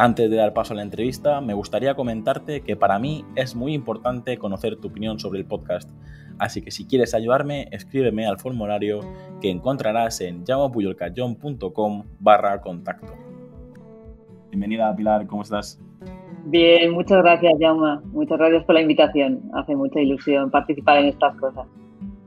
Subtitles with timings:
[0.00, 3.74] Antes de dar paso a la entrevista, me gustaría comentarte que para mí es muy
[3.74, 5.90] importante conocer tu opinión sobre el podcast,
[6.38, 9.00] así que si quieres ayudarme, escríbeme al formulario
[9.40, 13.12] que encontrarás en llamapuyolcayón.com barra contacto.
[14.50, 15.82] Bienvenida Pilar, ¿cómo estás?
[16.44, 21.34] Bien, muchas gracias Jauma, muchas gracias por la invitación, hace mucha ilusión participar en estas
[21.38, 21.66] cosas.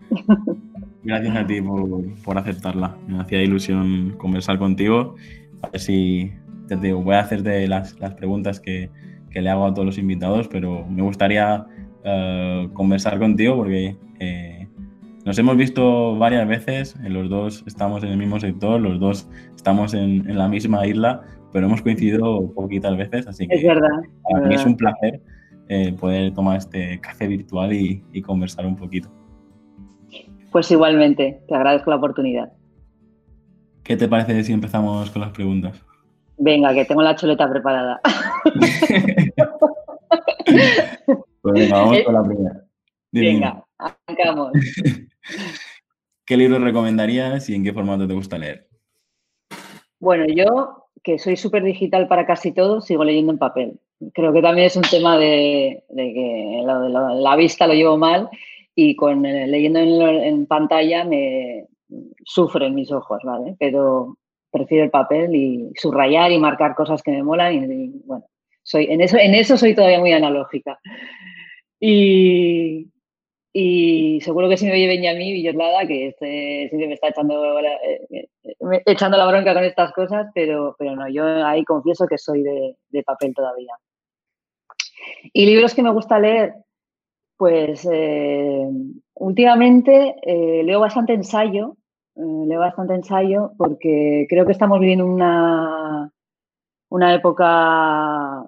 [1.03, 5.15] Gracias a ti por, por aceptarla, me hacía ilusión conversar contigo,
[5.63, 6.31] a ver si
[6.77, 8.89] te digo, voy a hacerte las, las preguntas que,
[9.29, 11.65] que, le hago a todos los invitados, pero me gustaría
[12.05, 14.67] uh, conversar contigo porque eh,
[15.25, 19.93] nos hemos visto varias veces, los dos estamos en el mismo sector, los dos estamos
[19.93, 21.21] en, en la misma isla,
[21.53, 23.89] pero hemos coincidido poquitas veces, así que es verdad,
[24.29, 25.21] para mí es un placer
[25.69, 29.09] eh, poder tomar este café virtual y, y conversar un poquito.
[30.51, 32.51] Pues igualmente, te agradezco la oportunidad.
[33.83, 35.81] ¿Qué te parece si empezamos con las preguntas?
[36.43, 38.01] Venga, que tengo la chuleta preparada.
[41.41, 42.65] pues venga, vamos con la primera.
[43.11, 43.27] Dime.
[43.27, 44.51] Venga, arrancamos.
[46.25, 48.67] ¿Qué libro recomendarías y en qué formato te gusta leer?
[49.99, 53.79] Bueno, yo, que soy súper digital para casi todo, sigo leyendo en papel.
[54.11, 58.31] Creo que también es un tema de, de que la vista lo llevo mal
[58.73, 61.67] y con leyendo en, en, pantalla me
[62.25, 63.55] sufren mis ojos, ¿vale?
[63.59, 64.17] Pero
[64.51, 68.25] prefiero el papel y subrayar y marcar cosas que me molan y, bueno,
[68.63, 70.79] soy, en, eso, en eso soy todavía muy analógica.
[71.79, 72.89] Y,
[74.21, 78.29] seguro que si me oye Benjamín Villoslada, que este, siempre me está echando la, eh,
[78.85, 83.03] echando la bronca con estas cosas, pero, pero no, yo ahí confieso que soy de,
[83.03, 83.73] papel todavía.
[85.33, 86.53] Y libros que me gusta leer,
[87.37, 88.67] pues eh,
[89.15, 91.75] últimamente eh, leo bastante ensayo,
[92.15, 96.11] eh, leo bastante ensayo porque creo que estamos viviendo una,
[96.89, 98.45] una época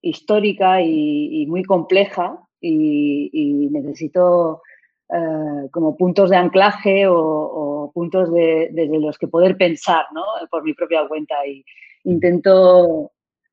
[0.00, 4.62] histórica y, muy compleja y, necesito
[5.08, 10.22] eh, como puntos de anclaje o, puntos de, desde los que poder pensar ¿no?
[10.50, 11.64] por mi propia cuenta y
[12.04, 13.12] intento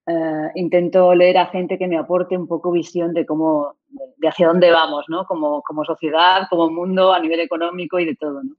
[0.10, 3.76] Uh, intento leer a gente que me aporte un poco visión de cómo,
[4.16, 5.26] de hacia dónde vamos, ¿no?
[5.26, 8.56] Como, como sociedad, como mundo, a nivel económico y de todo, ¿no?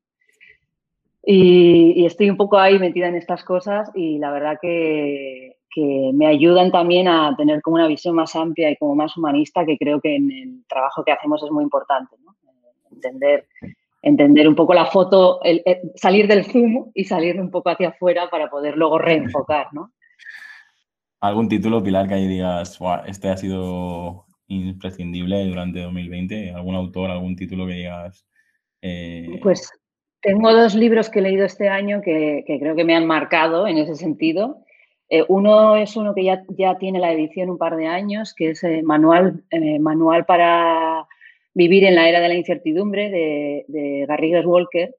[1.30, 6.10] Y, y, estoy un poco ahí metida en estas cosas y la verdad que, que,
[6.14, 9.76] me ayudan también a tener como una visión más amplia y como más humanista que
[9.76, 12.34] creo que en el trabajo que hacemos es muy importante, ¿no?
[12.90, 13.46] Entender,
[14.00, 17.90] entender un poco la foto, el, el, salir del zoom y salir un poco hacia
[17.90, 19.92] afuera para poder luego reenfocar, ¿no?
[21.20, 26.52] ¿Algún título, Pilar, que ahí digas, este ha sido imprescindible durante 2020?
[26.52, 28.24] ¿Algún autor, algún título que digas?
[28.80, 29.38] Eh...
[29.42, 29.70] Pues
[30.20, 33.66] tengo dos libros que he leído este año que, que creo que me han marcado
[33.66, 34.64] en ese sentido.
[35.08, 38.50] Eh, uno es uno que ya, ya, tiene la edición un par de años, que
[38.50, 41.06] es eh, Manual, eh, Manual para
[41.54, 44.94] vivir en la era de la incertidumbre de, de Garrigues Walker,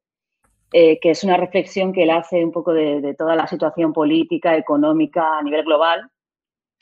[0.73, 3.93] eh, que es una reflexión que él hace un poco de, de, toda la situación
[3.93, 6.09] política, económica a nivel global.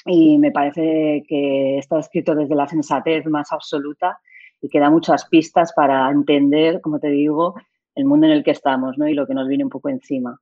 [0.05, 4.19] Y me parece que está escrito desde la sensatez más absoluta
[4.61, 7.55] y que da muchas pistas para entender, como te digo,
[7.97, 9.07] el mundo en el que estamos ¿no?
[9.07, 10.39] y lo que nos viene un poco encima.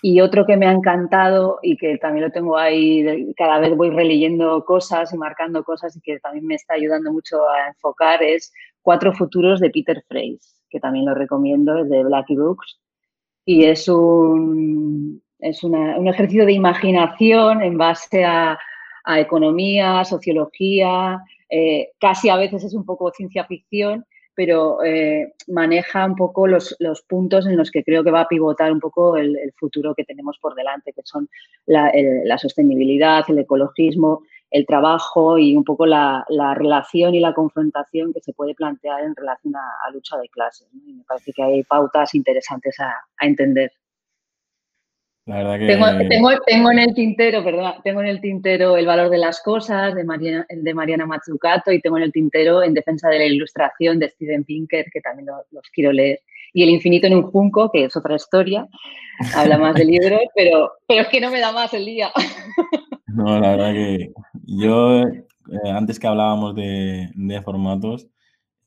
[0.00, 3.90] Y otro que me ha encantado y que también lo tengo ahí, cada vez voy
[3.90, 8.52] releyendo cosas y marcando cosas y que también me está ayudando mucho a enfocar es
[8.80, 12.80] Cuatro Futuros de Peter Freys que también lo recomiendo, es de Blacky Books.
[13.44, 18.58] Y es un, es una, un ejercicio de imaginación en base a,
[19.04, 26.04] a economía, sociología, eh, casi a veces es un poco ciencia ficción, pero eh, maneja
[26.06, 29.16] un poco los, los, puntos en los que creo que va a pivotar un poco
[29.16, 31.28] el, futuro que tenemos por delante, que son
[31.66, 31.92] la,
[32.24, 38.12] la sostenibilidad, el ecologismo, el trabajo y un poco la, la, relación y la confrontación
[38.12, 40.68] que se puede plantear en relación a, lucha de clases.
[40.72, 40.82] ¿no?
[40.86, 43.72] Y me parece que hay pautas interesantes a entender.
[45.26, 45.66] La verdad que...
[45.66, 49.40] tengo, tengo, tengo, en el tintero, perdón, tengo en el tintero El valor de las
[49.40, 53.26] cosas de Mariana, de Mariana Mazzucato y tengo en el tintero En defensa de la
[53.26, 56.20] ilustración de Steven Pinker, que también lo, los quiero leer.
[56.52, 58.66] Y El infinito en un junco, que es otra historia,
[59.34, 62.10] habla más de libros, pero, pero es que no me da más el día.
[63.14, 64.10] No, la verdad que
[64.46, 65.02] yo
[65.50, 68.08] eh, antes que hablábamos de, formatos,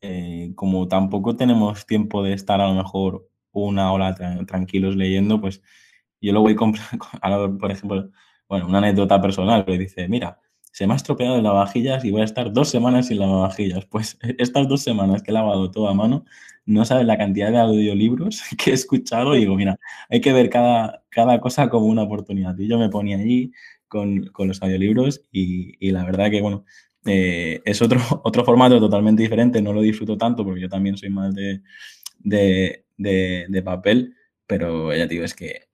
[0.02, 4.14] eh, como tampoco tenemos tiempo de estar a lo mejor una hora
[4.46, 5.62] tranquilos leyendo, pues
[6.26, 8.10] yo lo voy comprando, por ejemplo,
[8.50, 10.40] bueno, una anécdota personal, que dice, mira,
[10.76, 13.86] se me ha estropeado el lavavajillas y voy a estar dos semanas sin lavavajillas.
[13.86, 16.26] Pues estas dos semanas que he lavado todo a mano,
[16.66, 19.80] no sabes la cantidad de audiolibros que he escuchado y digo, mira,
[20.10, 22.58] hay que ver cada, cada cosa como una oportunidad.
[22.58, 23.54] Y yo me ponía allí
[23.88, 26.66] con, con los audiolibros y, y, la verdad que, bueno,
[27.06, 31.10] eh, es otro, otro formato totalmente diferente, no lo disfruto tanto porque yo también soy
[31.10, 31.62] más de,
[32.20, 35.70] de, de, de papel, pero ya te digo, es que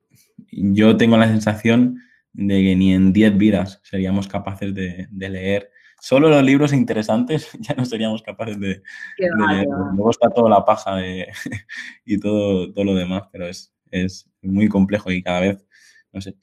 [0.51, 2.01] yo tengo la sensación
[2.33, 5.69] de que ni en 10 vidas seríamos capaces de, leer.
[5.99, 8.81] Solo los libros interesantes ya no seríamos capaces de,
[9.17, 9.67] leer.
[9.95, 10.97] Luego está toda la paja
[12.05, 15.65] y todo, todo lo demás, pero es, es muy complejo y cada vez,
[16.13, 16.35] no sé,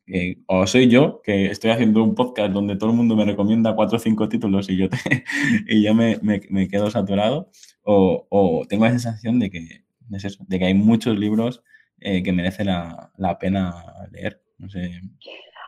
[0.46, 3.96] o soy yo que estoy haciendo un podcast donde todo el mundo me recomienda cuatro
[3.96, 4.96] o cinco títulos y yo, te,
[5.68, 7.50] y yo me, me, quedo saturado,
[7.82, 11.62] o, o, tengo la sensación de que, es eso, de que hay muchos libros
[12.00, 13.74] eh, que merece la, la pena
[14.12, 14.40] leer.
[14.58, 15.00] No sé.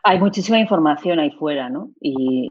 [0.03, 1.91] Hay muchísima información ahí fuera, ¿no?
[1.99, 2.49] Y,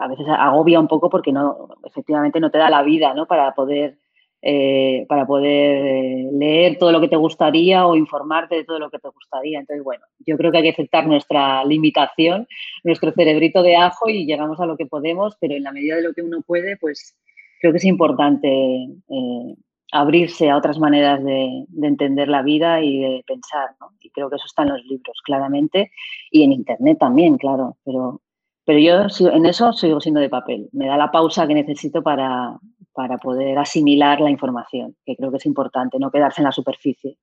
[0.00, 3.26] a veces agobia un poco porque no, efectivamente no te da la vida, ¿no?
[3.26, 3.96] Para poder,
[4.42, 8.90] eh, para poder eh, leer todo lo que te gustaría o informarte de todo lo
[8.90, 9.60] que te gustaría.
[9.60, 12.46] Entonces, bueno, yo creo que hay que aceptar nuestra limitación,
[12.82, 16.02] nuestro cerebrito de ajo y llegamos a lo que podemos, pero en la medida de
[16.02, 17.16] lo que uno puede, pues
[17.60, 19.54] creo que es importante eh,
[19.94, 23.70] abrirse a otras maneras de, entender la vida y de pensar.
[24.00, 25.92] Y creo que eso está en los libros, claramente,
[26.32, 28.20] y en Internet también, claro, pero,
[28.64, 30.68] pero yo en eso sigo siendo de papel.
[30.72, 32.58] Me da la pausa que necesito para,
[32.92, 37.16] para poder asimilar la información, que creo que es importante, no quedarse en la superficie.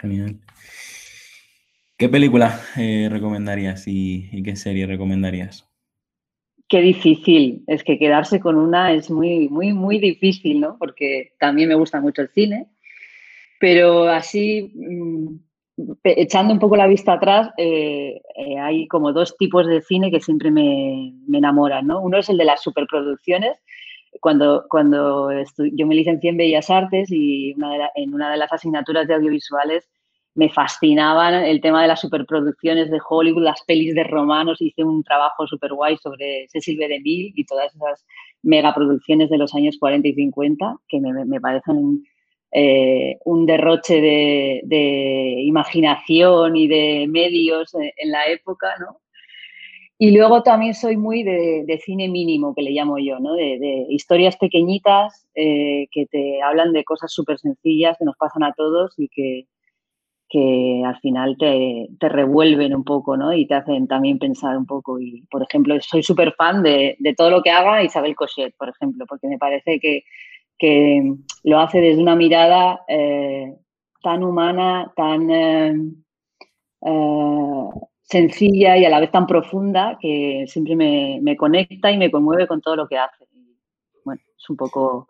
[0.00, 0.40] Genial.
[1.96, 5.66] ¿Qué película eh, recomendarías y qué serie recomendarías?
[6.68, 10.76] Qué difícil, es que quedarse con una es muy, muy, muy difícil, ¿no?
[10.78, 12.66] Porque también me gusta mucho el cine,
[13.60, 15.36] pero así, mm,
[16.02, 20.20] echando un poco la vista atrás, eh, eh, hay como dos tipos de cine que
[20.20, 22.00] siempre me, enamoran, ¿no?
[22.00, 23.56] Uno es el de las superproducciones,
[24.20, 25.30] cuando, cuando
[25.72, 27.54] yo me licencié en Bellas Artes y
[27.94, 29.88] en una de las asignaturas de audiovisuales
[30.36, 34.60] me fascinaban el tema de las superproducciones de Hollywood, las pelis de romanos.
[34.60, 36.88] Hice un trabajo súper guay sobre Cecil B.
[36.88, 38.06] DeMille y todas esas
[38.42, 42.04] megaproducciones de los años 40 y 50 que me, parecen
[42.52, 49.00] eh, un derroche de, imaginación y de medios en la época, ¿no?
[49.98, 53.32] Y luego también soy muy de, cine mínimo, que le llamo yo, ¿no?
[53.32, 58.52] De, historias pequeñitas eh, que te hablan de cosas súper sencillas que nos pasan a
[58.52, 59.46] todos y que,
[60.28, 63.32] que al final te, te, revuelven un poco, ¿no?
[63.32, 64.98] Y te hacen también pensar un poco.
[64.98, 68.68] Y, por ejemplo, soy súper fan de, de, todo lo que haga Isabel Cochet, por
[68.68, 70.04] ejemplo, porque me parece que,
[70.58, 71.14] que
[71.44, 73.54] lo hace desde una mirada eh,
[74.02, 75.74] tan humana, tan eh,
[76.82, 77.68] eh,
[78.02, 82.46] sencilla y a la vez tan profunda que siempre me, me, conecta y me conmueve
[82.46, 83.26] con todo lo que hace.
[84.04, 85.08] bueno, es un poco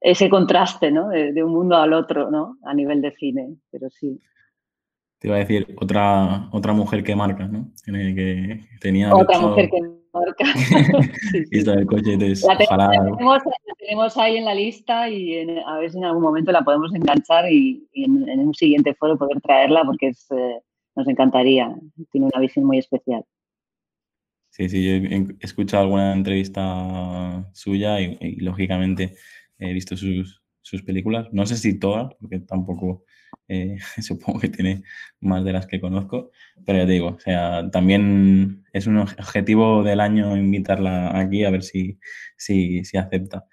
[0.00, 1.08] ese contraste, ¿no?
[1.08, 2.56] De, un mundo al otro, ¿no?
[2.64, 4.20] A nivel de cine, pero sí.
[5.18, 7.70] Te iba a decir, otra, otra mujer que marca, ¿no?
[7.84, 9.80] Que tenía otra mujer que
[10.12, 10.44] marca.
[11.50, 13.42] y está el coche, la, tenemos,
[13.78, 17.52] tenemos, ahí en la lista y a ver si en algún momento la podemos enganchar
[17.52, 20.60] y, en, un siguiente foro poder traerla porque es, eh,
[20.96, 21.74] nos encantaría.
[22.10, 23.22] Tiene una visión muy especial.
[24.48, 29.14] Sí, sí, yo he escuchado alguna entrevista suya y lógicamente
[29.60, 31.28] he visto sus, sus películas.
[31.32, 33.04] No sé si todas, porque tampoco
[33.48, 34.82] eh, supongo que tiene
[35.20, 36.30] más de las que conozco,
[36.64, 41.50] pero ya te digo, o sea, también es un objetivo del año invitarla aquí a
[41.50, 41.98] ver si,
[42.36, 43.46] si, si acepta.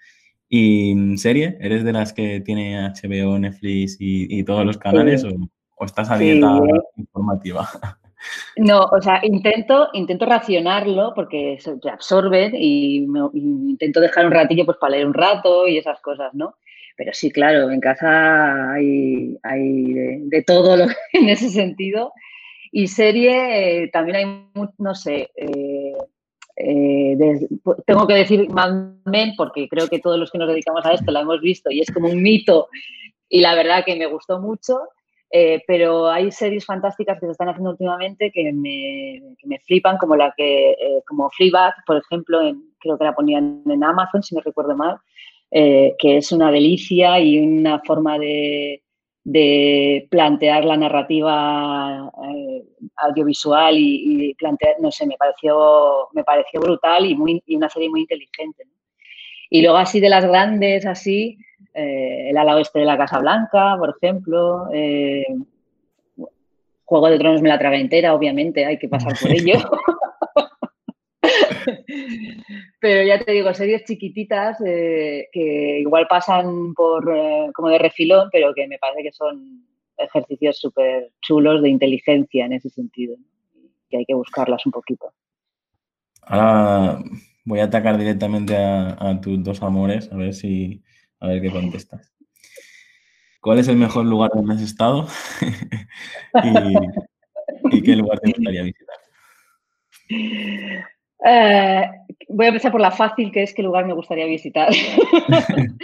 [0.49, 1.57] ¿Y serie?
[1.59, 5.29] ¿Eres de las que tiene HBO, Netflix y, y todos los canales o,
[5.75, 6.59] o, estás a dieta
[6.95, 7.67] informativa?
[8.55, 14.77] No, o sea, intento, intento racionarlo porque te absorben y, intento dejar un ratillo pues
[14.77, 16.55] para leer un rato y esas cosas, ¿no?
[16.95, 20.75] Pero sí, claro, en casa hay, hay de, todo
[21.13, 22.11] en ese sentido.
[22.71, 25.93] Y serie, eh, también hay, no sé, eh,
[26.57, 27.15] eh,
[27.85, 31.11] tengo que decir Mad Men porque creo que todos los que nos dedicamos a esto
[31.11, 32.67] la hemos visto y es como un mito
[33.29, 34.79] y la verdad que me gustó mucho.
[35.29, 39.97] Eh, pero hay series fantásticas que se están haciendo últimamente que me, que me flipan,
[39.97, 44.23] como la que, eh, como Fleabag, por ejemplo, en, creo que la ponían en Amazon,
[44.23, 44.97] si no recuerdo mal,
[45.51, 48.83] eh, que es una delicia y una forma de,
[49.27, 52.63] de plantear la narrativa eh,
[52.95, 58.01] audiovisual y, plantear, no sé, me pareció, me pareció brutal y, muy, una serie muy
[58.01, 58.63] inteligente.
[59.49, 61.37] Y luego así de las grandes, así,
[61.77, 65.25] eh, el ala oeste de la Casa Blanca, por ejemplo, eh,
[66.85, 69.55] Juego de Tronos me la traga entera, obviamente, hay que pasar por ello.
[72.79, 78.29] Pero ya te digo, series chiquititas eh, que igual pasan por eh, como de refilón,
[78.31, 79.65] pero que me parece que son
[79.97, 83.17] ejercicios súper chulos de inteligencia en ese sentido,
[83.89, 85.11] que hay que buscarlas un poquito.
[86.21, 86.99] Ahora
[87.45, 90.83] voy a atacar directamente a, tus dos amores, a ver si
[91.19, 92.13] a ver qué contestas.
[93.41, 95.07] ¿Cuál es el mejor lugar donde has estado?
[97.71, 98.97] y, ¿Y qué lugar te gustaría visitar?
[101.25, 101.81] Eh,
[102.29, 104.69] voy a empezar por la fácil, que es qué lugar me gustaría visitar.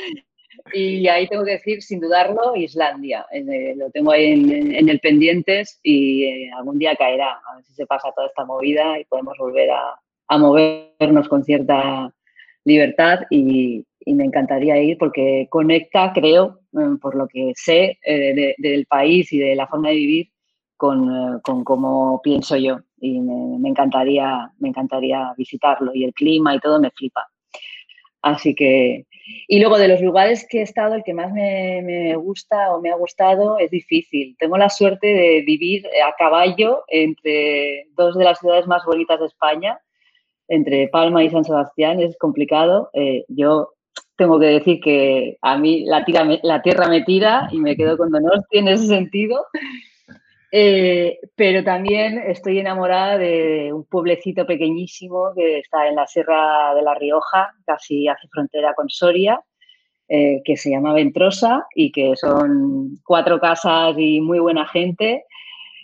[0.74, 3.26] y ahí tengo que decir, sin dudarlo, Islandia.
[3.32, 7.42] Eh, lo tengo ahí en, el pendientes y eh, algún día caerá.
[7.50, 10.00] A ver si se pasa toda esta movida y podemos volver a,
[10.38, 12.12] movernos con cierta
[12.66, 16.60] libertad y, me encantaría ir porque conecta, creo,
[17.02, 20.30] por lo que sé del país y de la forma de vivir,
[20.76, 26.60] con, con cómo pienso yo y me, encantaría, me encantaría visitarlo y el clima y
[26.60, 27.28] todo me flipa.
[28.22, 29.06] Así que,
[29.50, 32.90] y luego de los lugares que he estado, el que más me, gusta o me
[32.90, 34.38] ha gustado es difícil.
[34.40, 39.26] Tengo la suerte de vivir a caballo entre dos de las ciudades más bonitas de
[39.26, 39.80] España,
[40.48, 42.90] entre Palma y San Sebastián, es complicado.
[42.94, 43.73] Eh, yo
[44.16, 46.06] tengo que decir que a mí la,
[46.44, 49.46] la tierra me tira y me quedo con Donosti en ese sentido.
[50.56, 56.84] Eh, pero también estoy enamorada de un pueblecito pequeñísimo que está en la Sierra de
[56.84, 59.42] la Rioja, casi hace frontera con Soria,
[60.08, 65.26] eh, que se llama Ventrosa y que son cuatro casas y muy buena gente.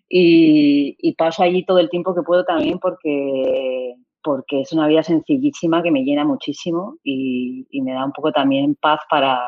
[0.07, 5.83] Y, paso allí todo el tiempo que puedo también porque, porque es una vida sencillísima
[5.83, 9.39] que me llena muchísimo y, me da un poco también paz para,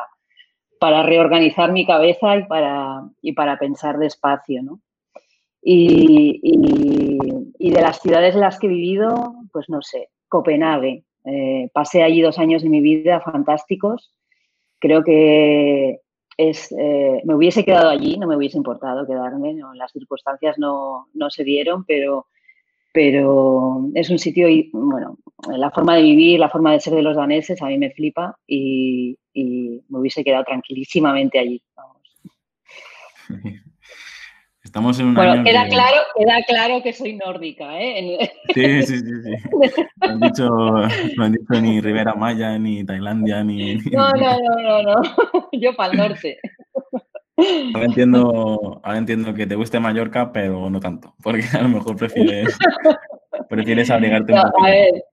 [0.80, 4.80] para reorganizar mi cabeza y para, y para pensar despacio, ¿no?
[5.64, 6.42] Y,
[7.60, 11.06] de las ciudades en las que he vivido, pues no sé, Copenhague.
[11.24, 14.14] Eh, pasé allí dos años de mi vida fantásticos.
[14.80, 16.02] Creo que
[16.38, 21.44] es, eh, me hubiese quedado allí, no me hubiese importado quedarme, las circunstancias no, se
[21.44, 22.28] dieron, pero,
[22.94, 25.18] pero es un sitio, y, bueno,
[25.48, 28.38] la forma de vivir, la forma de ser de los daneses a mí me flipa
[28.48, 31.62] y, y me hubiese quedado tranquilísimamente allí.
[31.76, 32.02] Vamos.
[34.64, 38.32] Estamos en un bueno, queda, claro, queda claro que soy nórdica, ¿eh?
[38.54, 39.06] Sí, sí, sí.
[39.24, 39.82] sí.
[39.98, 40.48] No, han dicho,
[41.18, 43.76] no han dicho ni Rivera Maya, ni Tailandia, ni...
[43.92, 44.84] No, no, no, no,
[45.34, 45.50] no.
[45.52, 46.40] Yo para el norte.
[47.74, 51.96] Ahora entiendo, ahora entiendo que te guste Mallorca, pero no tanto, porque a lo mejor
[51.96, 52.58] prefieres,
[53.50, 54.64] prefieres abrigarte un poco.
[54.64, 55.04] A ver,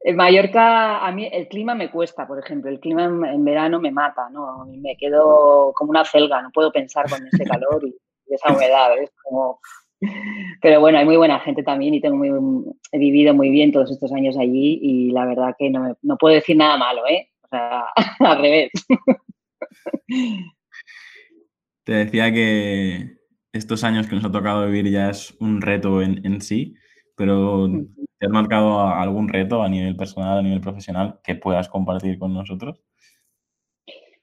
[0.00, 3.80] en Mallorca, a mí el clima me cuesta, por ejemplo, el clima en, en verano
[3.80, 4.66] me mata, ¿no?
[4.66, 7.94] Me quedo como una celga, no puedo pensar con ese calor y
[8.34, 9.60] esa humedad, es como...
[10.62, 12.30] Pero bueno, hay muy buena gente también y tengo muy,
[12.92, 16.36] he vivido muy bien todos estos años allí y la verdad que no, no puedo
[16.36, 17.30] decir nada malo, ¿eh?
[17.42, 17.84] O sea,
[18.20, 18.70] al revés.
[21.88, 23.16] Te decía que
[23.50, 26.74] estos años que nos ha tocado vivir ya es un reto en, en sí,
[27.16, 27.66] pero
[28.18, 32.34] ¿te has marcado algún reto a nivel personal, a nivel profesional que puedas compartir con
[32.34, 32.82] nosotros?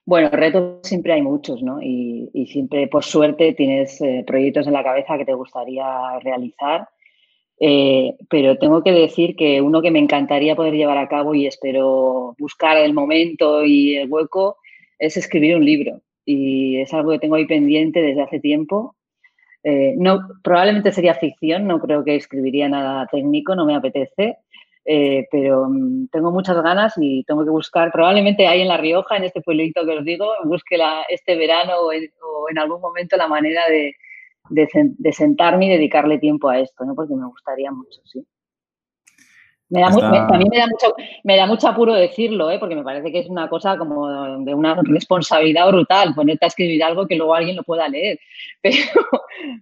[0.06, 1.82] Bueno, retos siempre hay muchos, ¿no?
[1.82, 6.88] Y, siempre, por suerte, tienes eh, proyectos en la cabeza que te gustaría realizar.
[7.60, 11.48] Eh, pero tengo que decir que uno que me encantaría poder llevar a cabo y
[11.48, 14.58] espero buscar el momento y el hueco
[15.00, 16.04] es escribir un libro.
[16.26, 18.96] Y es algo que tengo ahí pendiente desde hace tiempo.
[19.64, 24.38] Eh, no, probablemente sería ficción, no creo que escribiría nada técnico, no me apetece,
[24.86, 29.18] eh, pero mm, tengo muchas ganas y tengo que buscar, probablemente ahí en La Rioja,
[29.18, 30.78] en este pueblito que os digo, busque
[31.10, 33.96] este verano o en, algún momento la manera de,
[34.50, 36.94] de, sentarme y dedicarle tiempo a esto, ¿no?
[36.94, 38.24] porque me gustaría mucho, sí.
[39.68, 42.60] Me da, también me da, mucho, me da mucho apuro decirlo, ¿eh?
[42.60, 44.08] porque me parece que es una cosa como
[44.44, 48.20] de una responsabilidad brutal, ponerte a escribir algo que luego alguien lo pueda leer.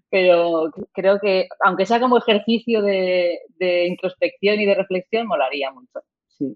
[0.10, 3.38] Pero, pero creo que, aunque sea como ejercicio de,
[3.88, 6.04] introspección y de reflexión, molaría mucho.
[6.28, 6.56] Sí.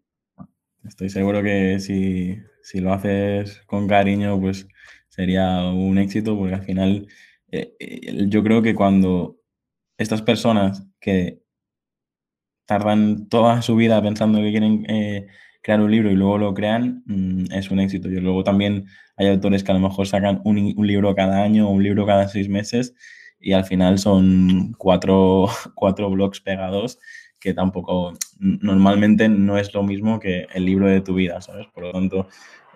[0.88, 4.68] Estoy seguro que si, si, lo haces con cariño, pues
[5.10, 7.08] sería un éxito, porque al final
[7.52, 9.38] eh, eh, yo creo que cuando
[9.98, 11.40] estas personas que
[12.68, 15.28] tardan toda su vida pensando que quieren eh,
[15.64, 18.10] crear un libro y luego lo crean, mm, es un éxito.
[18.10, 18.86] Y luego también
[19.18, 22.28] hay autores que a lo mejor sacan un, libro cada año o un libro cada
[22.28, 22.94] seis meses
[23.40, 27.00] y al final son cuatro, cuatro blogs pegados
[27.40, 31.68] que tampoco, normalmente no es lo mismo que el libro de tu vida, ¿sabes?
[31.68, 32.28] Por lo tanto,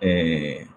[0.02, 0.68] eh,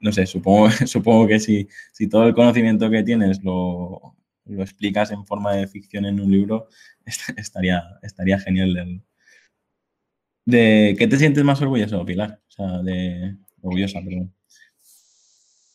[0.00, 4.16] no sé, supongo, supongo que si, si todo el conocimiento que tienes lo,
[4.48, 6.68] lo explicas en forma de ficción en un libro,
[7.36, 9.02] estaría, estaría genial leerlo.
[10.48, 12.40] ¿De qué te sientes más orgulloso, Pilar?
[12.82, 14.00] De orgullosa.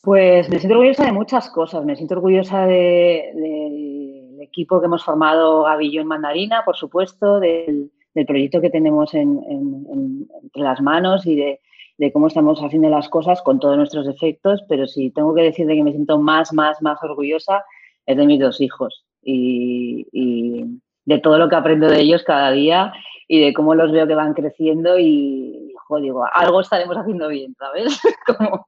[0.02, 1.86] Pues me siento orgullosa de muchas cosas.
[1.86, 7.92] Me siento orgullosa del equipo que hemos formado Gavillo en Mandarina, por supuesto, del,
[8.26, 13.78] proyecto que tenemos entre las manos y de, cómo estamos haciendo las cosas con todos
[13.78, 14.64] nuestros defectos.
[14.68, 17.64] Pero si tengo que decir de que me siento más, más, más orgullosa
[18.06, 20.66] es de mis dos hijos y, y
[21.06, 22.94] de todo lo que aprendo de ellos cada día
[23.28, 28.00] y de cómo los veo que van creciendo y, digo, algo estaremos haciendo bien, ¿sabes?
[28.38, 28.66] Como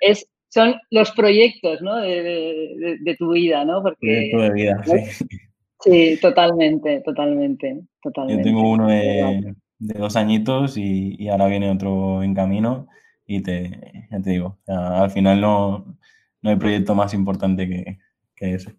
[0.00, 1.96] es, son los proyectos, ¿no?
[1.96, 3.82] De, tu vida, ¿no?
[3.82, 5.26] Porque, de vida, sí.
[5.80, 8.42] Sí, totalmente, totalmente, totalmente.
[8.42, 12.88] Yo tengo uno de, dos añitos y, ahora viene otro en camino
[13.26, 15.96] y te, ya te digo, al final no,
[16.42, 17.98] no hay proyecto más importante que,
[18.38, 18.74] que ese.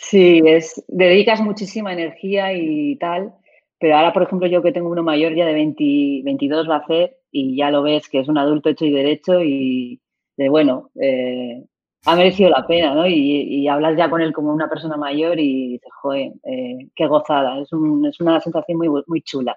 [0.00, 3.34] Sí, es, dedicas muchísima energía y tal,
[3.78, 7.16] pero ahora, por ejemplo, yo que tengo uno mayor ya de 22 va a hacer
[7.30, 10.00] y ya lo ves que es un adulto hecho y derecho y
[10.36, 11.64] de bueno, eh,
[12.06, 13.06] ha merecido la pena, ¿no?
[13.06, 17.60] Y, hablas ya con él como una persona mayor y dices, joder, eh, qué gozada,
[17.60, 19.56] es, es una sensación muy, muy chula,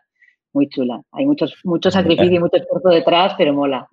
[0.53, 1.01] muy chula.
[1.11, 3.87] Hay muchos, mucho sacrificio y mucho esfuerzo detrás, pero mola.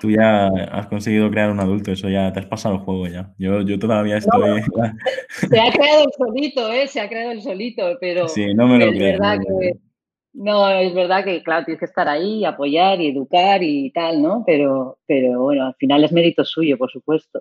[0.00, 3.32] Tú ya has conseguido crear un adulto, eso ya te has pasado el juego ya.
[3.38, 4.60] Yo, yo todavía estoy.
[5.48, 6.86] se ha creado el solito, ¿eh?
[6.86, 8.28] Se ha creado el solito, pero.
[8.28, 9.18] Sí, no me lo creo.
[10.34, 14.44] no, es verdad que, claro, tienes que estar ahí, apoyar y educar y tal, ¿no?
[14.44, 17.40] Pero, pero bueno, al final es mérito suyo, por supuesto.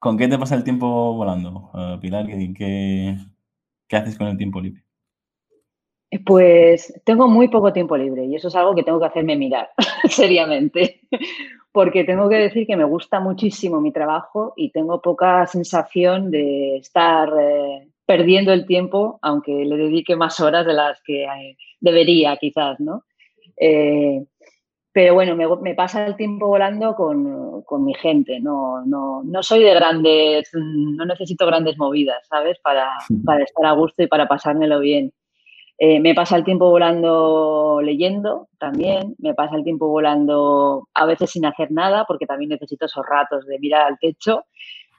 [0.00, 2.26] ¿Con qué te pasa el tiempo volando, eh, Pilar?
[2.26, 3.16] ¿Qué,
[3.88, 4.85] qué haces con el tiempo libre?
[6.24, 9.70] Pues tengo muy poco tiempo libre y eso es algo que tengo que hacerme mirar
[10.08, 11.00] seriamente,
[11.72, 16.76] porque tengo que decir que me gusta muchísimo mi trabajo y tengo poca sensación de
[16.78, 22.36] estar eh, perdiendo el tiempo, aunque le dedique más horas de las que eh, debería
[22.36, 23.04] quizás, ¿no?
[23.58, 24.24] Eh,
[24.92, 29.74] pero bueno, me, pasa el tiempo volando con, mi gente, no, no, no, soy de
[29.74, 32.58] grandes, no necesito grandes movidas, ¿sabes?
[32.60, 32.92] Para,
[33.26, 35.12] para estar a gusto y para pasármelo bien.
[35.78, 41.30] Eh, me pasa el tiempo volando leyendo también, me pasa el tiempo volando a veces
[41.30, 44.44] sin hacer nada, porque también necesito esos ratos de mirar al techo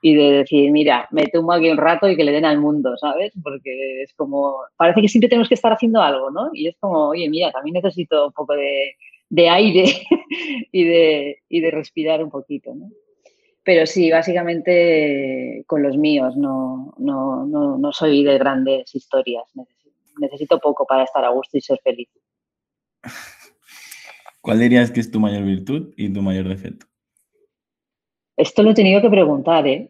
[0.02, 2.96] y de decir, mira, me tumbo aquí un rato y que le den al mundo,
[2.98, 3.34] ¿sabes?
[3.42, 6.52] Porque es como, parece que siempre tenemos que estar haciendo algo, ¿no?
[6.54, 9.86] Y es como, oye, mira, también necesito un poco de, aire
[10.72, 12.92] y, de, y de respirar un poquito, ¿no?
[13.64, 19.44] Pero sí, básicamente con los míos, no, no, no, no soy de grandes historias,
[20.20, 22.10] necesito poco para estar a gusto y ser feliz.
[24.42, 26.86] ¿Cuál dirías que es tu mayor virtud y tu mayor defecto?
[28.38, 29.88] Esto lo he tenido que preguntar, ¿eh?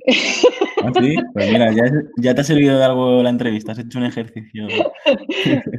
[0.82, 1.16] ¿Ah, sí?
[1.34, 1.70] Pues mira,
[2.18, 4.68] ya, te ha servido de algo la entrevista, has hecho un ejercicio.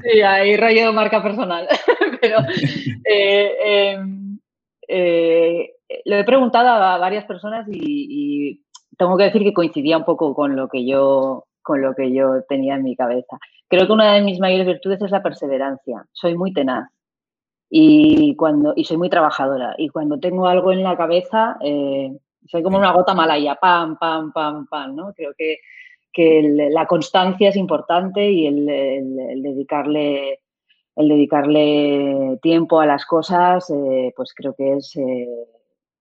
[0.05, 1.67] Sí, ahí rollo marca personal.
[2.21, 2.39] Pero
[3.05, 4.39] eh, em,
[4.87, 5.73] eh,
[6.05, 8.65] lo he preguntado a varias personas y, y,
[8.97, 12.43] tengo que decir que coincidía un poco con lo que yo, con lo que yo
[12.49, 13.39] tenía en mi cabeza.
[13.69, 16.03] Creo que una de mis mayores virtudes es la perseverancia.
[16.13, 16.89] Soy muy tenaz
[17.69, 19.75] y, cuando, y soy muy trabajadora.
[19.77, 24.33] Y cuando tengo algo en la cabeza, eh, soy como una gota malaya, pam, pam,
[24.33, 25.13] pam, pam, ¿no?
[25.13, 25.59] Creo que,
[26.71, 28.67] la constancia es importante y el,
[29.41, 30.41] dedicarle
[30.97, 35.29] el dedicarle tiempo a las cosas, eh, pues creo que es eh,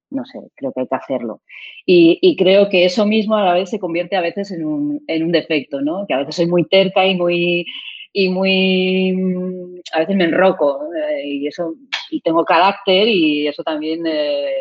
[0.09, 1.41] no sé, creo que hay que hacerlo.
[1.85, 5.23] Y, creo que eso mismo a la vez se convierte a veces en un, en
[5.23, 6.05] un defecto, ¿no?
[6.07, 7.65] Que a veces soy muy terca y muy,
[8.13, 11.75] y muy, a veces me enroco eh, y eso,
[12.09, 14.51] y tengo carácter y eso también eh,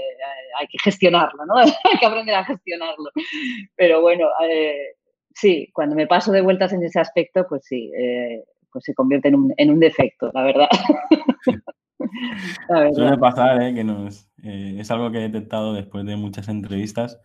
[0.59, 1.55] hay que gestionarlo, ¿no?
[1.57, 3.11] hay que aprender a gestionarlo.
[3.77, 4.95] Pero bueno, eh,
[5.35, 7.91] sí, cuando me paso de vueltas en ese aspecto, pues sí,
[8.73, 10.69] pues se convierte en un, en un defecto, la verdad.
[12.95, 13.75] Suele pasar, ¿eh?
[13.75, 17.19] que nos, eh, es algo que he detectado después de muchas entrevistas,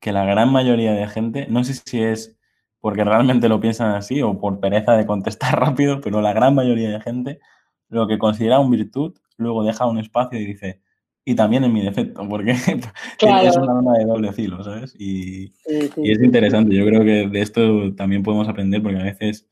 [0.00, 2.36] que la gran mayoría de gente, no sé si es
[2.80, 6.90] porque realmente lo piensan así o por pereza de contestar rápido, pero la gran mayoría
[6.90, 7.40] de gente
[7.88, 10.80] lo que considera un virtud, luego deja un espacio y dice,
[11.24, 14.94] y también en mi defecto, porque es una arma de doble filo, ¿sabes?
[14.98, 15.52] Y,
[15.96, 19.48] y es interesante, yo creo que de esto también podemos aprender porque a veces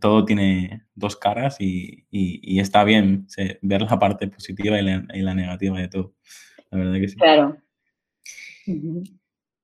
[0.00, 2.06] todo tiene dos caras y,
[2.60, 3.26] está bien
[3.62, 6.14] ver la parte positiva y la, negativa de todo.
[6.70, 7.16] La verdad que sí.
[7.16, 7.56] Claro.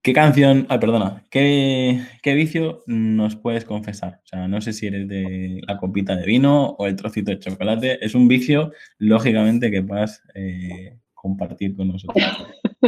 [0.06, 4.20] ¿Qué canción, ay, perdona, ¿qué, vicio nos puedes confesar?
[4.22, 7.40] O sea, no sé si eres de la copita de vino o el trocito de
[7.40, 7.98] chocolate.
[8.04, 12.24] Es un vicio, lógicamente, que puedas eh, compartir con nosotros.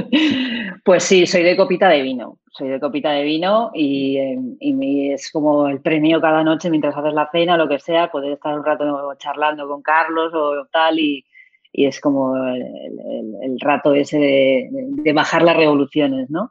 [0.85, 2.39] Pues sí, soy de copita de vino.
[2.51, 4.19] Soy de copita de vino y,
[4.61, 8.11] y, es como el premio cada noche mientras haces la cena o lo que sea,
[8.11, 11.25] poder estar un rato charlando con Carlos o tal y,
[11.73, 16.51] y es como el, rato ese de, de, bajar las revoluciones, ¿no?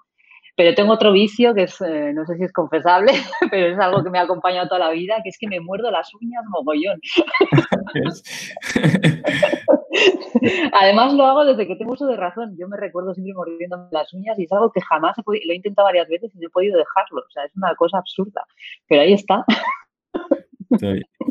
[0.56, 3.12] Pero tengo otro vicio que es, eh, no sé si es confesable,
[3.52, 5.92] pero es algo que me ha acompañado toda la vida, que es que me muerdo
[5.92, 7.00] las uñas mogollón.
[10.74, 12.56] Además lo hago desde que tengo uso de razón.
[12.60, 15.54] Yo me recuerdo siempre mordiéndome las uñas y es algo que jamás he podido, lo
[15.54, 17.22] he intentado varias veces y no he podido dejarlo.
[17.22, 18.46] O sea, es una cosa absurda.
[18.88, 19.46] Pero ahí está.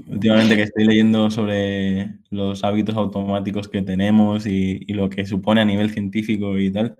[0.08, 5.60] últimamente que estoy leyendo sobre los hábitos automáticos que tenemos y, y, lo que supone
[5.60, 6.96] a nivel científico y tal,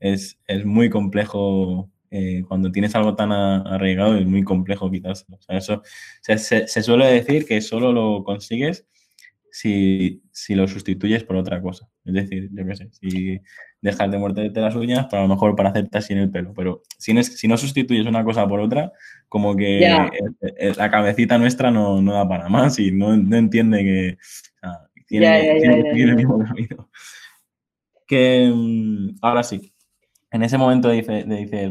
[0.00, 5.38] es, muy complejo eh, cuando tienes algo tan arraigado, es muy complejo quitárselo.
[5.48, 5.82] eso,
[6.20, 8.86] se, suele decir que solo lo consigues
[9.54, 11.88] si, lo sustituyes por otra cosa.
[12.04, 13.40] Es decir, yo qué sé, si
[13.80, 16.52] dejas de morderte las uñas, para pues lo mejor para hacerte así en el pelo.
[16.54, 18.92] Pero si no, si no sustituyes una cosa por otra,
[19.28, 19.88] como que
[20.76, 24.18] la cabecita nuestra no, da para más y no, entiende que
[25.06, 26.90] tiene, el mismo camino.
[28.08, 29.72] Que mm, ahora sí,
[30.32, 31.70] en ese momento dices, dices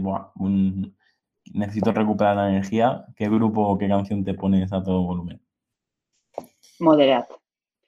[1.54, 5.41] necesito recuperar la energía, ¿qué grupo o qué canción te pones a todo volumen?
[6.80, 7.43] Moderat.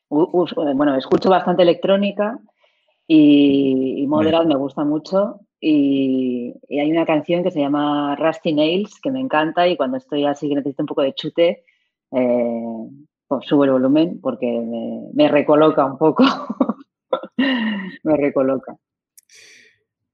[0.10, 2.40] Bueno, escucho bastante electrónica
[3.08, 5.40] y, Moderat me gusta mucho.
[5.60, 10.26] Y, hay una canción que se llama Rusty Nails que me encanta y cuando estoy
[10.26, 11.64] así que necesito un poco de chute,
[12.12, 12.90] eh,
[13.28, 16.24] pues subo el volumen porque me, me recoloca un poco.
[17.38, 18.76] me recoloca.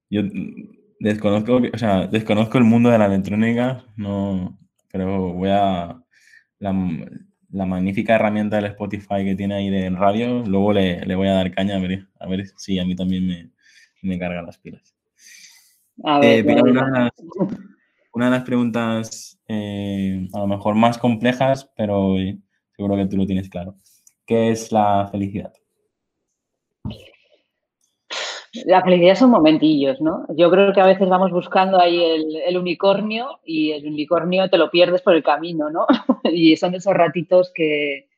[0.09, 0.21] Yo
[0.99, 4.57] desconozco, o sea, desconozco el mundo de la electrónica, no,
[4.91, 6.01] pero voy a
[6.59, 6.71] la,
[7.51, 11.75] magnífica herramienta del Spotify que tiene ahí de radio, luego le, voy a dar caña
[11.75, 13.51] a ver, a ver si a mí también me,
[14.01, 14.95] me carga las pilas.
[16.23, 16.43] Eh,
[18.13, 22.15] una, de las preguntas eh, a lo mejor más complejas, pero
[22.75, 23.75] seguro que tú lo tienes claro.
[24.25, 25.53] ¿Qué es la felicidad?
[28.65, 30.25] La felicidad son momentillos, ¿no?
[30.35, 32.01] Yo creo que a veces vamos buscando ahí
[32.45, 35.85] el, unicornio y el unicornio te lo pierdes por el camino, ¿no?
[36.31, 38.09] y son esos ratitos que,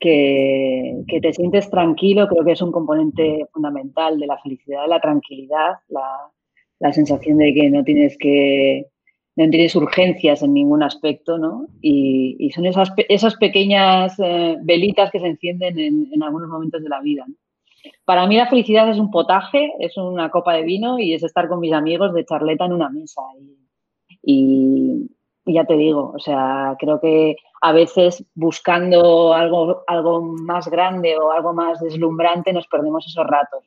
[0.00, 5.74] que, te sientes tranquilo, creo que es un componente fundamental de la felicidad, la tranquilidad,
[5.88, 8.86] la, sensación de que no tienes que
[9.36, 11.68] no tienes urgencias en ningún aspecto, ¿no?
[11.82, 16.88] Y, son esas, esas pequeñas eh, velitas que se encienden en, en algunos momentos de
[16.88, 17.24] la vida.
[17.28, 17.34] ¿no?
[18.04, 21.48] Para mí la felicidad es un potaje, es una copa de vino y es estar
[21.48, 23.22] con mis amigos de charleta en una mesa.
[24.22, 25.10] Y,
[25.46, 31.32] ya te digo, o sea, creo que a veces buscando algo, algo más grande o
[31.32, 33.64] algo más deslumbrante nos perdemos esos ratos,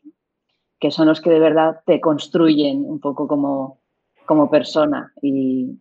[0.79, 3.79] que son los que de verdad te construyen un poco como,
[4.25, 5.11] como persona.
[5.21, 5.79] Y,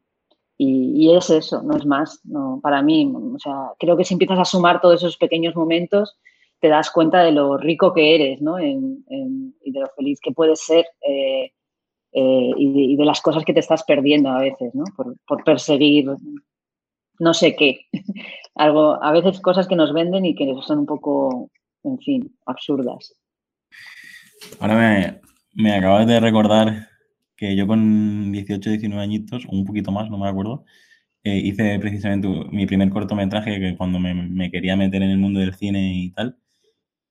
[0.63, 2.21] y, es eso, no es más.
[2.25, 6.19] No, para mí, o sea, creo que si empiezas a sumar todos esos pequeños momentos,
[6.61, 8.61] te das cuenta de lo rico que eres, ¿no?
[8.61, 11.53] y de lo feliz que puedes ser eh,
[12.13, 14.85] eh, y, de, las cosas que te estás perdiendo a veces, ¿no?
[14.97, 16.07] Por, perseguir
[17.19, 17.87] no sé qué.
[18.55, 21.51] Algo, a veces cosas que nos venden y que son un poco,
[21.85, 23.15] en fin, absurdas.
[24.59, 25.21] Ahora me,
[25.55, 26.89] me acabas de recordar
[27.37, 30.65] que yo con 18, 19 añitos, un poquito más, no me acuerdo,
[31.23, 35.55] eh, hice precisamente mi primer cortometraje que cuando me, quería meter en el mundo del
[35.55, 36.39] cine y tal.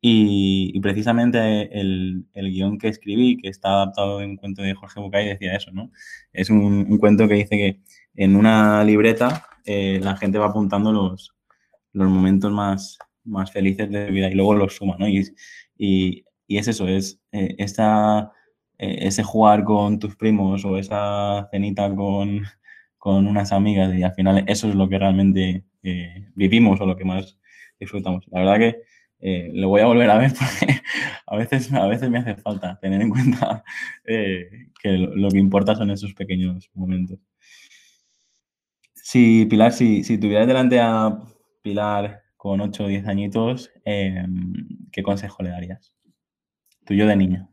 [0.02, 5.00] Y, precisamente el, el, guion que escribí, que está adaptado de un cuento de Jorge
[5.02, 5.92] Bucay, decía eso, ¿no?
[6.32, 7.82] Es un, cuento que dice que
[8.16, 11.36] en una libreta eh, la gente va apuntando los,
[11.94, 15.08] los momentos más, más felices de vida y luego los suma, ¿no?
[15.08, 15.34] Y,
[15.78, 18.28] y, y es eso, es eh, eh,
[18.78, 22.44] ese jugar con tus primos o esa cenita con,
[22.98, 25.66] con unas amigas y al final eso es lo que realmente
[26.36, 27.38] vivimos o lo que más
[27.80, 28.26] disfrutamos.
[28.32, 28.82] La verdad que
[29.22, 30.82] eh, lo voy a volver a ver porque
[31.26, 33.64] a veces, a veces me hace falta tener en cuenta
[34.06, 37.20] eh, que lo, que importa son esos pequeños momentos.
[38.94, 41.20] Si, Pilar, si, si tuvieras delante a
[41.62, 44.54] Pilar con 8 o 10 añitos, em,
[44.92, 45.94] ¿qué consejo le darías?
[46.86, 47.50] Tuyo de niño.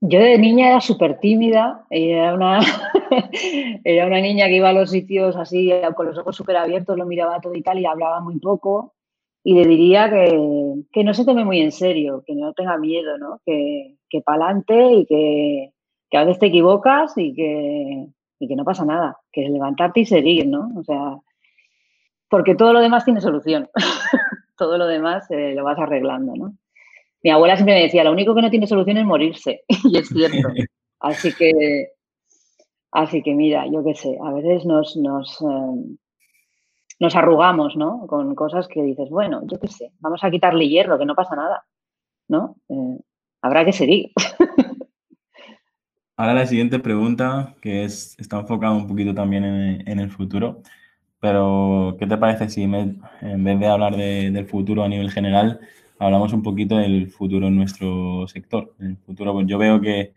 [0.00, 2.60] Yo de niña era súper tímida, era una,
[3.84, 7.06] era una niña que iba a los sitios así con los ojos súper abiertos, lo
[7.06, 8.95] miraba todo y tal y hablaba muy poco.
[9.48, 13.40] Y le diría que, no se tome muy en serio, que no tenga miedo, ¿no?
[13.46, 15.72] que, que para adelante y que,
[16.10, 18.08] que, a veces te equivocas y que,
[18.40, 20.68] y que no pasa nada, que es levantarte y seguir, ¿no?
[20.76, 21.18] O sea,
[22.28, 23.70] porque todo lo demás tiene solución,
[24.58, 26.56] todo lo demás eh, lo vas arreglando, ¿no?
[27.22, 30.08] Mi abuela siempre me decía, lo único que no tiene solución es morirse, y es
[30.08, 30.48] cierto.
[30.98, 31.90] Así que,
[32.90, 35.98] así que mira, yo qué sé, a veces nos, nos, em,
[36.98, 38.06] nos arrugamos, ¿no?
[38.06, 41.36] Con cosas que dices, bueno, yo qué sé, vamos a quitarle hierro, que no pasa
[41.36, 41.66] nada,
[42.28, 42.56] ¿no?
[42.68, 42.98] Eh,
[43.42, 44.12] habrá que seguir.
[46.16, 50.62] Ahora la siguiente pregunta, que es, está enfocada un poquito también en, el futuro,
[51.20, 55.60] pero ¿qué te parece si en vez de hablar del futuro a nivel general,
[55.98, 58.74] hablamos un poquito del futuro en nuestro sector?
[58.80, 60.14] El futuro, pues yo veo que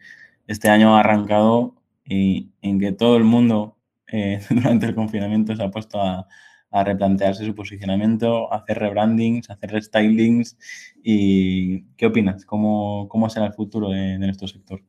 [0.47, 3.75] este año ha arrancado y en que todo el mundo
[4.07, 6.27] eh, durante el confinamiento se ha puesto a,
[6.71, 10.57] a replantearse su posicionamiento, hacer rebrandings, hacer restylings.
[11.03, 12.45] ¿Y qué opinas?
[12.45, 14.81] ¿Cómo, cómo será el futuro de, nuestro sector?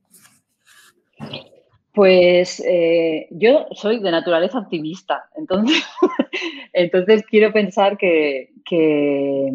[1.93, 5.83] Pues eh, yo soy de naturaleza optimista, entonces,
[6.73, 9.53] entonces quiero pensar que, que,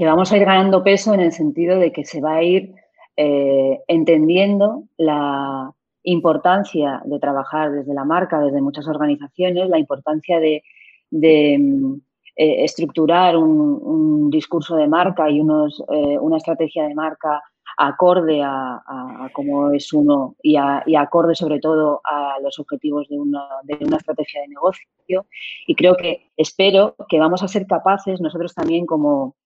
[0.00, 2.74] vamos a ir ganando peso en el sentido de que se va a ir
[3.16, 5.72] eh, entendiendo la
[6.02, 10.64] importancia de trabajar desde la marca, desde muchas organizaciones, la importancia de
[11.12, 11.94] de mm,
[12.36, 17.42] eh, estructurar un, discurso de marca y unos, eh, una estrategia de marca
[17.76, 18.80] acorde a,
[19.34, 24.40] cómo es uno y, acorde sobre todo a los objetivos de una, de una estrategia
[24.40, 24.86] de negocio.
[25.66, 29.36] Y creo que espero que vamos a ser capaces nosotros también como,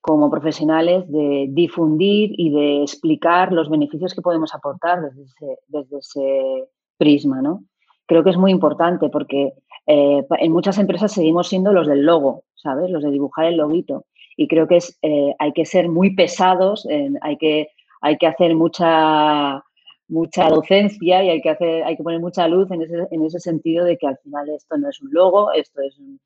[0.00, 5.98] como profesionales de difundir y de explicar los beneficios que podemos aportar desde ese, desde
[5.98, 7.42] ese prisma.
[7.42, 7.64] ¿no?
[8.06, 9.54] Creo que es muy importante porque
[9.92, 12.90] eh, en muchas empresas seguimos siendo los del logo, ¿sabes?
[12.90, 14.06] Los de dibujar el loguito.
[14.36, 16.86] Y creo que es, eh, hay que ser muy pesados,
[17.20, 19.64] hay, que, hay que hacer mucha,
[20.06, 23.40] mucha docencia y hay que, hacer, hay que poner mucha luz en ese, en ese
[23.40, 26.20] sentido de que al final esto no es un logo, esto es un,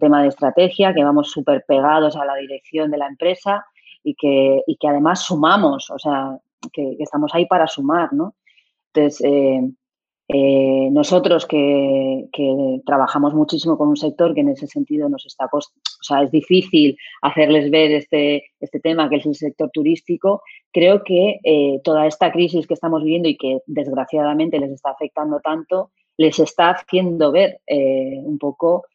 [0.00, 3.64] tema de estrategia, que vamos súper pegados a la dirección de la empresa
[4.02, 6.36] y que, y que además sumamos, o sea,
[6.72, 8.34] que, estamos ahí para sumar, ¿no?
[8.92, 9.70] Entonces, eh,
[10.34, 12.28] eh, nosotros que,
[12.86, 15.60] trabajamos muchísimo con un sector que en ese sentido nos está, o
[16.00, 20.42] sea, es difícil hacerles ver este, este tema que es el sector turístico,
[20.72, 25.40] creo que eh, toda esta crisis que estamos viviendo y que desgraciadamente les está afectando
[25.40, 28.86] tanto, les está haciendo ver eh, un poco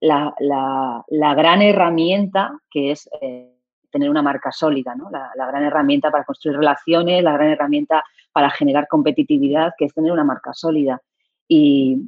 [0.00, 1.04] la,
[1.36, 3.08] gran herramienta que es
[3.90, 5.10] tener una marca sólida, ¿no?
[5.10, 10.12] la, gran herramienta para construir relaciones, la gran herramienta para generar competitividad, que es tener
[10.12, 11.00] una marca sólida.
[11.48, 11.98] Y,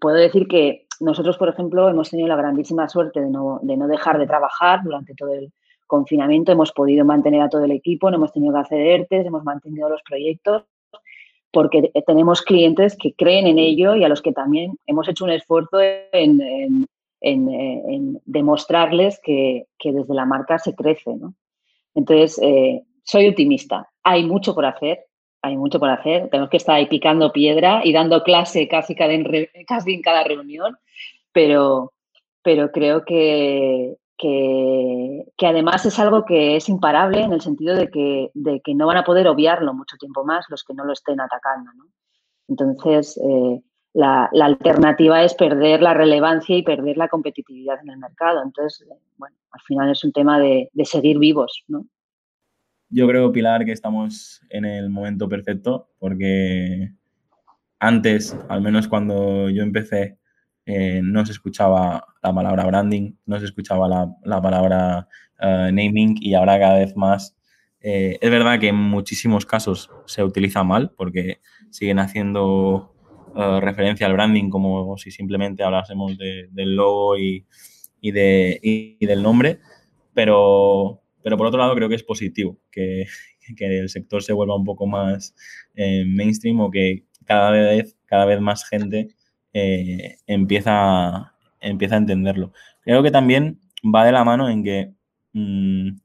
[0.00, 4.26] puedo decir que nosotros, por ejemplo, hemos tenido la grandísima suerte de no, dejar de
[4.26, 5.52] trabajar durante todo el
[5.86, 9.44] confinamiento, hemos podido mantener a todo el equipo, no hemos tenido que hacer ERTES, hemos
[9.44, 10.64] mantenido los proyectos,
[11.52, 15.30] porque tenemos clientes que creen en ello y a los que también hemos hecho un
[15.30, 16.86] esfuerzo en,
[17.22, 21.12] demostrarles que, desde la marca se crece.
[21.94, 23.88] Entonces, eh, soy optimista.
[24.02, 25.06] Hay mucho por hacer,
[25.42, 26.28] hay mucho por hacer.
[26.30, 29.26] Tenemos que estar ahí picando piedra y dando clase casi, cada en,
[29.66, 30.76] casi en cada reunión,
[31.32, 31.92] pero,
[32.42, 38.30] pero creo que, que, además es algo que es imparable en el sentido de que,
[38.34, 41.20] de que no van a poder obviarlo mucho tiempo más los que no lo estén
[41.20, 41.70] atacando.
[42.48, 43.60] Entonces, eh,
[43.94, 48.42] la, alternativa es perder la relevancia y perder la competitividad en el mercado.
[48.42, 51.86] Entonces, eh, bueno, al final es un tema de, seguir vivos, ¿no?
[52.88, 56.92] Yo creo, Pilar, que estamos en el momento perfecto porque
[57.78, 60.18] antes, al menos cuando yo empecé,
[60.66, 65.08] eh, no se escuchaba la palabra branding, no se escuchaba la, palabra
[65.40, 67.36] eh, naming y ahora cada vez más.
[67.80, 72.91] Es verdad que en muchísimos casos se utiliza mal porque siguen haciendo
[73.60, 77.44] referencia al branding como si simplemente hablásemos del logo y,
[78.02, 79.60] de, y del nombre,
[80.14, 83.06] pero pero por otro lado, creo que es positivo que,
[83.58, 85.34] el sector se vuelva un poco más
[85.74, 89.08] eh, mainstream o que cada vez, cada vez más gente
[89.52, 92.52] eh, empieza, empieza a entenderlo.
[92.82, 94.92] Creo que también va de la mano en que
[95.32, 95.96] mm,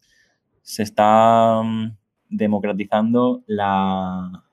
[0.62, 1.96] se está mm,
[2.30, 4.44] democratizando la,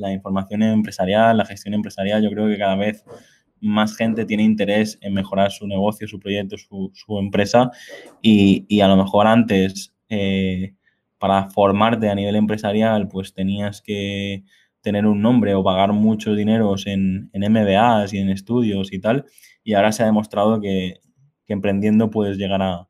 [0.00, 2.22] la información empresarial, la gestión empresarial.
[2.22, 3.04] Yo creo que cada vez
[3.60, 7.70] más gente tiene interés en mejorar su negocio, su proyecto, su, empresa
[8.22, 10.74] y, a lo mejor antes, eh,
[11.18, 14.44] para formarte a nivel empresarial, pues tenías que
[14.80, 19.26] tener un nombre o pagar muchos dineros en, en MBAs y en estudios y tal.
[19.62, 21.00] Y ahora se ha demostrado que,
[21.46, 22.86] emprendiendo puedes llegar a,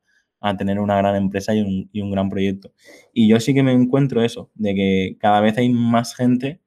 [0.57, 2.73] tener una gran empresa y un, y un, gran proyecto.
[3.13, 6.61] Y yo sí que me encuentro eso, de que cada vez hay más gente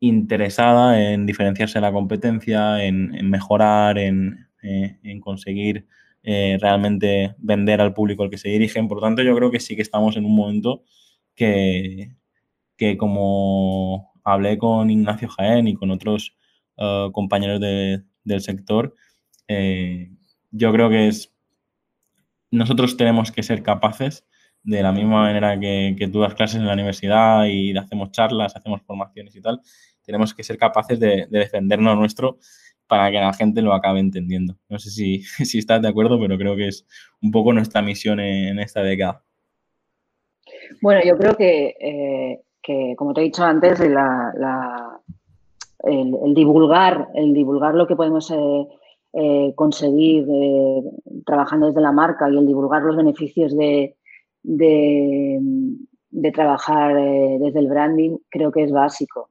[0.00, 5.86] interesada en diferenciarse de la competencia, en, mejorar, en, eh, conseguir
[6.22, 8.88] eh, realmente vender al público al que se dirigen.
[8.88, 10.82] Por lo tanto, yo creo que sí que estamos en un momento
[11.34, 12.16] que,
[12.76, 16.36] que como hablé con Ignacio Jaén y con otros
[16.76, 18.94] uh, compañeros del sector,
[19.48, 20.10] eh,
[20.50, 21.34] yo creo que es
[22.50, 24.26] nosotros tenemos que ser capaces,
[24.62, 28.56] de la misma manera que, que, tú das clases en la universidad y hacemos charlas,
[28.56, 29.60] hacemos formaciones y tal,
[30.04, 32.38] tenemos que ser capaces de, defendernos nuestro
[32.90, 34.56] para que la gente lo acabe entendiendo.
[34.68, 35.22] No sé si,
[35.58, 36.84] estás de acuerdo, pero creo que es
[37.22, 39.22] un poco nuestra misión en, esta década.
[40.82, 43.94] Bueno, yo creo que eh, que, como te he dicho antes, el,
[46.34, 48.66] divulgar, el divulgar lo que podemos eh,
[49.12, 50.26] eh, conseguir
[51.24, 53.96] trabajando desde la marca y el divulgar los beneficios de,
[54.42, 55.40] de,
[56.32, 59.28] trabajar desde el branding, creo que es básico.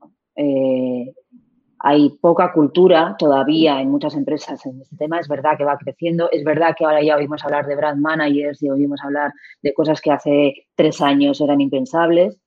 [1.82, 5.20] Hay poca cultura todavía en muchas empresas en este tema.
[5.20, 6.30] Es verdad que va creciendo.
[6.32, 10.02] Es verdad que ahora ya oímos hablar de brand managers y oímos hablar de cosas
[10.02, 12.42] que hace tres años eran impensables.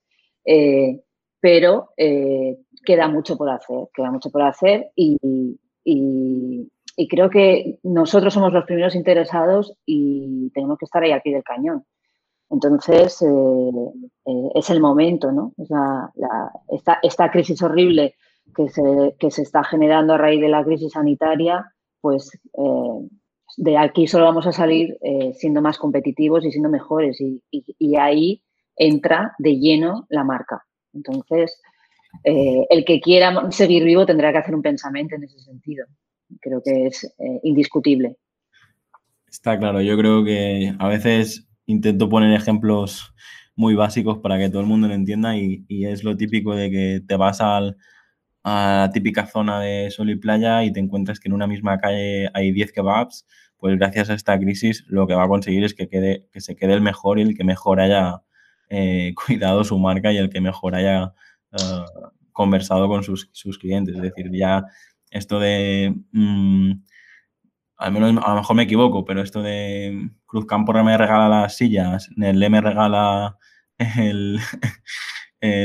[0.44, 1.00] Eh,
[1.40, 5.58] pero eh, queda mucho por hacer, queda mucho por hacer y,
[7.10, 11.84] creo que nosotros somos los primeros interesados y tenemos que estar ahí aquí del cañón.
[12.52, 15.52] Entonces, eh, es el momento, ¿no?
[17.00, 18.14] esta, crisis horrible
[18.54, 22.30] que se, que se, está generando a raíz de la crisis sanitaria, pues
[23.56, 24.98] de aquí solo vamos a salir
[25.34, 27.18] siendo más competitivos y siendo mejores.
[27.20, 28.42] y ahí
[28.76, 30.64] entra de lleno la marca.
[30.92, 31.60] Entonces,
[32.24, 35.86] eh, el que quiera seguir vivo tendrá que hacer un pensamiento en ese sentido.
[36.40, 38.16] Creo que es eh, indiscutible.
[39.26, 43.14] Está claro, yo creo que a veces intento poner ejemplos
[43.54, 47.02] muy básicos para que todo el mundo lo entienda y, es lo típico de que
[47.06, 47.76] te vas al,
[48.42, 51.78] a la típica zona de sol y playa y te encuentras que en una misma
[51.78, 53.26] calle hay 10 kebabs,
[53.58, 56.56] pues gracias a esta crisis lo que va a conseguir es que, quede, que se
[56.56, 58.22] quede el mejor y el que mejor haya
[58.68, 61.14] eh, cuidado su marca y el que mejor haya
[61.52, 61.84] eh,
[62.32, 63.94] conversado con sus, clientes.
[63.96, 64.64] Es decir, ya
[65.10, 66.72] esto de, mm,
[67.82, 71.56] al menos a lo mejor me equivoco, pero esto de Cruz Campo me regala las
[71.56, 73.36] sillas, Nelly me regala
[73.78, 74.38] el,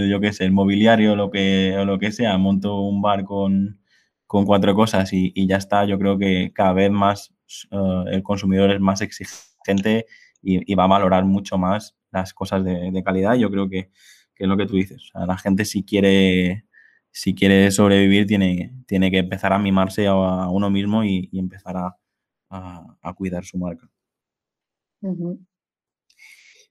[0.09, 3.79] yo qué sé, el mobiliario lo que, o lo que sea, monto un bar con,
[4.25, 5.85] cuatro cosas y, ya está.
[5.85, 7.33] Yo creo que cada vez más
[7.71, 10.05] eh, el consumidor es más exigente
[10.41, 13.35] y, va a valorar mucho más las cosas de, calidad.
[13.35, 13.91] Yo creo que,
[14.37, 15.11] es lo que tú dices.
[15.13, 16.65] la gente si quiere,
[17.11, 21.95] si quiere sobrevivir tiene, tiene que empezar a mimarse a, uno mismo y, empezar a,
[23.15, 23.89] cuidar su marca.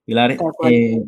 [0.05, 0.37] Pilar,
[0.71, 1.05] eh,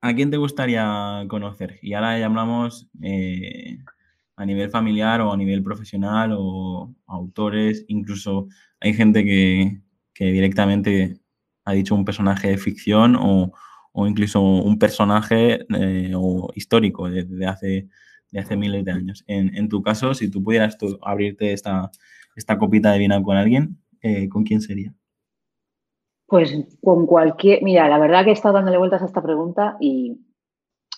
[0.00, 1.78] ¿a quién te gustaría conocer?
[1.82, 3.78] Y ahora ya hablamos eh,
[4.36, 8.48] a nivel familiar o a nivel profesional o autores, incluso
[8.80, 9.80] hay gente que,
[10.14, 11.20] que directamente
[11.64, 13.52] ha dicho un personaje de ficción o,
[14.06, 16.12] incluso un personaje eh,
[16.54, 17.88] histórico de, hace,
[18.30, 19.24] de hace miles de años.
[19.26, 21.90] En, tu caso, si tú pudieras abrirte esta,
[22.36, 24.94] esta copita de vino con alguien, eh, ¿con quién sería?
[26.26, 27.62] Pues con cualquier...
[27.62, 30.20] Mira, la verdad que he estado dándole vueltas a esta pregunta y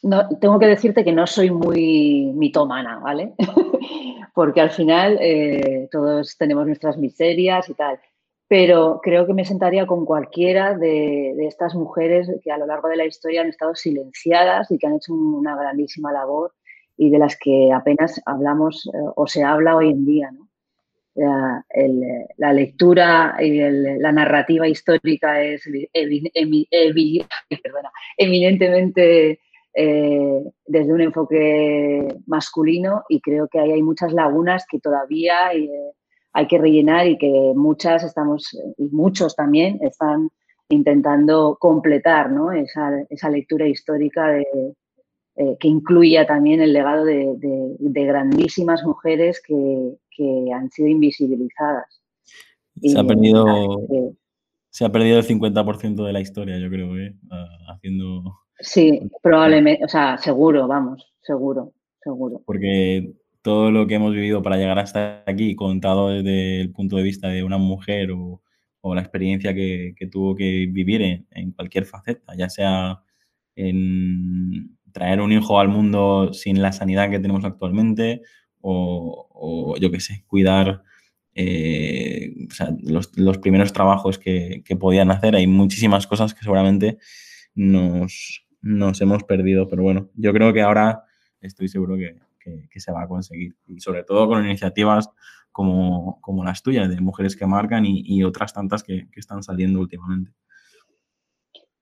[0.02, 3.34] no, tengo que decirte que no soy muy mitomana, ¿vale?
[4.34, 7.98] Porque al final eh, todos tenemos nuestras miserias y tal
[8.52, 12.98] pero creo que me sentaría con cualquiera de, estas mujeres que a lo largo de
[12.98, 16.52] la historia han estado silenciadas y que han hecho una grandísima labor
[16.94, 20.30] y de las que apenas hablamos eh, o se habla hoy en día.
[21.14, 23.60] La, lectura y
[23.98, 25.62] la narrativa histórica es
[28.16, 29.40] eminentemente
[29.74, 35.52] eh, desde un enfoque masculino y creo que ahí hay muchas lagunas que todavía...
[35.52, 35.68] Eh,
[36.32, 40.30] hay que rellenar y que muchas estamos, y muchos también, están
[40.68, 42.30] intentando completar
[43.10, 44.38] esa, lectura histórica
[45.42, 47.36] eh, que incluya también el legado de,
[47.80, 52.00] grandísimas mujeres que, han sido invisibilizadas.
[52.80, 53.88] Se ha, perdido,
[54.70, 57.16] se ha perdido el 50% de la historia, yo creo, ¿eh?
[57.68, 58.22] haciendo...
[58.60, 62.40] Sí, probablemente, o sea, seguro, vamos, seguro, seguro.
[62.46, 67.02] Porque todo lo que hemos vivido para llegar hasta aquí, contado desde el punto de
[67.02, 68.40] vista de una mujer o,
[68.94, 73.00] la experiencia que, tuvo que vivir en, cualquier faceta, ya sea
[73.56, 78.22] en traer un hijo al mundo sin la sanidad que tenemos actualmente
[78.60, 80.82] o, yo qué sé, cuidar
[81.34, 82.32] eh,
[82.82, 85.34] los, primeros trabajos que, podían hacer.
[85.34, 86.98] Hay muchísimas cosas que seguramente
[87.54, 91.04] nos, hemos perdido, pero bueno, yo creo que ahora
[91.40, 92.20] estoy seguro que,
[92.80, 95.10] se va a conseguir y sobre todo con iniciativas
[95.52, 100.32] como, las tuyas, de mujeres que marcan y, otras tantas que están saliendo últimamente.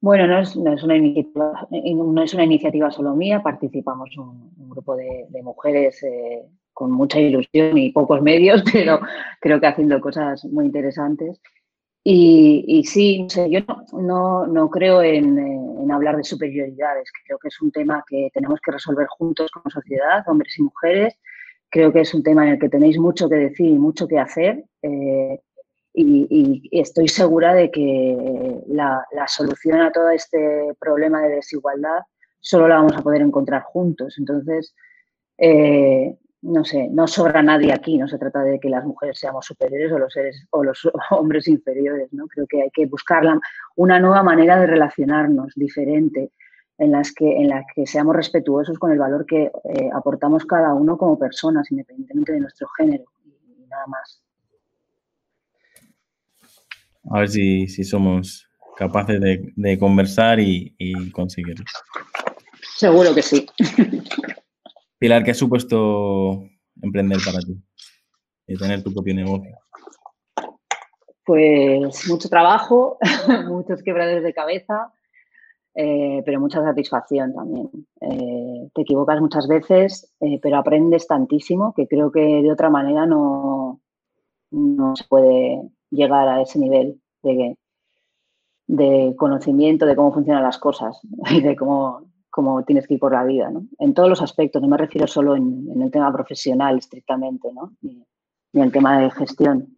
[0.03, 5.27] Bueno, no es, una iniciativa, no es una iniciativa solo mía, participamos un, grupo de,
[5.43, 9.01] mujeres eh, con mucha ilusión y pocos medios, pero
[9.41, 11.41] creo que haciendo cosas muy interesantes.
[12.03, 13.61] Y, sí, yo
[13.93, 19.07] no, creo en, hablar de superioridades, creo que es un tema que tenemos que resolver
[19.09, 21.19] juntos como sociedad, hombres y mujeres.
[21.69, 24.19] Creo que es un tema en el que tenéis mucho que decir y mucho que
[24.19, 24.65] hacer.
[24.83, 25.41] Eh,
[26.03, 32.01] y, estoy segura de que la, solución a todo este problema de desigualdad
[32.41, 34.17] solo la vamos a poder encontrar juntos.
[34.19, 34.75] Entonces,
[35.39, 39.47] eh, no sé, no sobra nadie aquí, no se trata de que las mujeres seamos
[39.47, 42.27] superiores o los, seres, o los hombres inferiores, ¿no?
[42.29, 43.25] Creo que hay que buscar
[43.77, 46.33] una nueva manera de relacionarnos diferente,
[46.79, 50.73] en las que, en las que seamos respetuosos con el valor que eh, aportamos cada
[50.73, 54.23] uno como personas, independientemente de nuestro género y nada más
[57.11, 61.65] a ver si, somos capaces de, conversar y, conseguirlo.
[62.77, 63.47] Seguro que sí.
[64.99, 66.45] Pilar, ¿qué ha supuesto
[66.81, 67.57] emprender para ti?
[68.47, 69.57] Y tener tu propio negocio.
[71.25, 72.99] Pues mucho trabajo,
[73.49, 74.93] muchos quebraderos de cabeza,
[75.75, 77.71] eh, pero mucha satisfacción también.
[78.01, 83.07] Eh, te equivocas muchas veces, eh, pero aprendes tantísimo que creo que de otra manera
[83.07, 83.81] no,
[84.51, 87.57] no se puede llegar a ese nivel de,
[88.67, 93.13] de conocimiento de cómo funcionan las cosas y de cómo, cómo, tienes que ir por
[93.13, 93.67] la vida, ¿no?
[93.79, 97.73] En todos los aspectos, no me refiero solo en, el tema profesional estrictamente, ¿no?
[97.83, 98.05] Ni,
[98.53, 99.77] en el tema de gestión.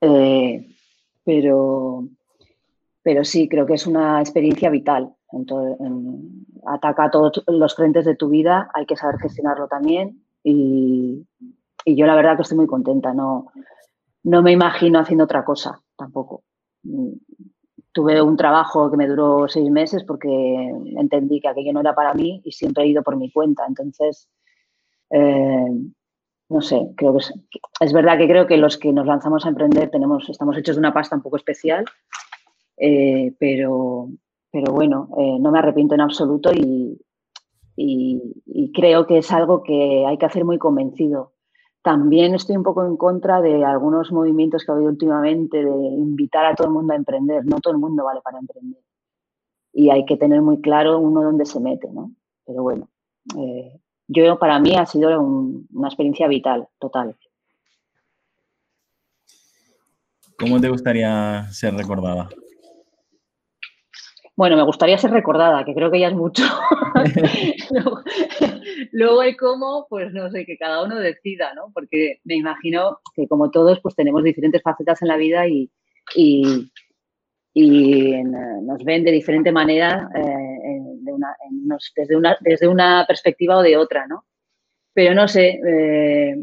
[0.00, 0.66] Eh,
[1.24, 2.04] pero,
[3.02, 5.14] pero sí, creo que es una experiencia vital.
[5.32, 11.26] En ataca a todos los frentes de tu vida, hay que saber gestionarlo también y,
[11.84, 13.14] y yo la verdad que estoy muy contenta.
[13.14, 13.52] No,
[14.24, 16.42] no me imagino haciendo otra cosa tampoco.
[17.92, 20.28] Tuve un trabajo que me duró seis meses porque
[20.96, 23.64] entendí que aquello no era para mí y siempre he ido por mi cuenta.
[23.66, 24.28] Entonces,
[25.10, 25.68] eh,
[26.48, 27.24] no sé, creo que
[27.80, 30.80] es, verdad que creo que los que nos lanzamos a emprender tenemos, estamos hechos de
[30.80, 31.84] una pasta un poco especial,
[32.76, 34.08] eh, pero,
[34.50, 36.98] pero bueno, eh, no me arrepiento en absoluto y
[38.74, 41.29] creo que es algo que hay que hacer muy convencido
[41.82, 46.44] también estoy un poco en contra de algunos movimientos que ha habido últimamente de invitar
[46.44, 47.44] a todo el mundo a emprender.
[47.46, 48.82] No todo el mundo vale para emprender.
[49.72, 52.12] Y hay que tener muy claro uno dónde se mete, ¿no?
[52.44, 52.88] Pero bueno,
[53.38, 57.16] eh, yo para mí ha sido una experiencia vital, total.
[60.38, 62.28] ¿Cómo te gustaría ser recordada?
[64.36, 66.42] Bueno, me gustaría ser recordada, que creo que ya es mucho.
[68.92, 71.70] luego, el cómo, pues no sé, que cada uno decida, ¿no?
[71.74, 75.70] Porque me imagino que como todos, pues tenemos diferentes facetas en la vida y,
[76.14, 76.66] y,
[78.62, 80.80] nos ven de diferente manera eh,
[81.94, 84.24] desde, una, desde una perspectiva o de otra, ¿no?
[84.94, 86.36] Pero no sé, eh,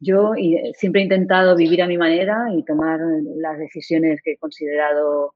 [0.00, 0.32] yo
[0.74, 3.00] siempre he intentado vivir a mi manera y tomar
[3.36, 5.34] las decisiones que he considerado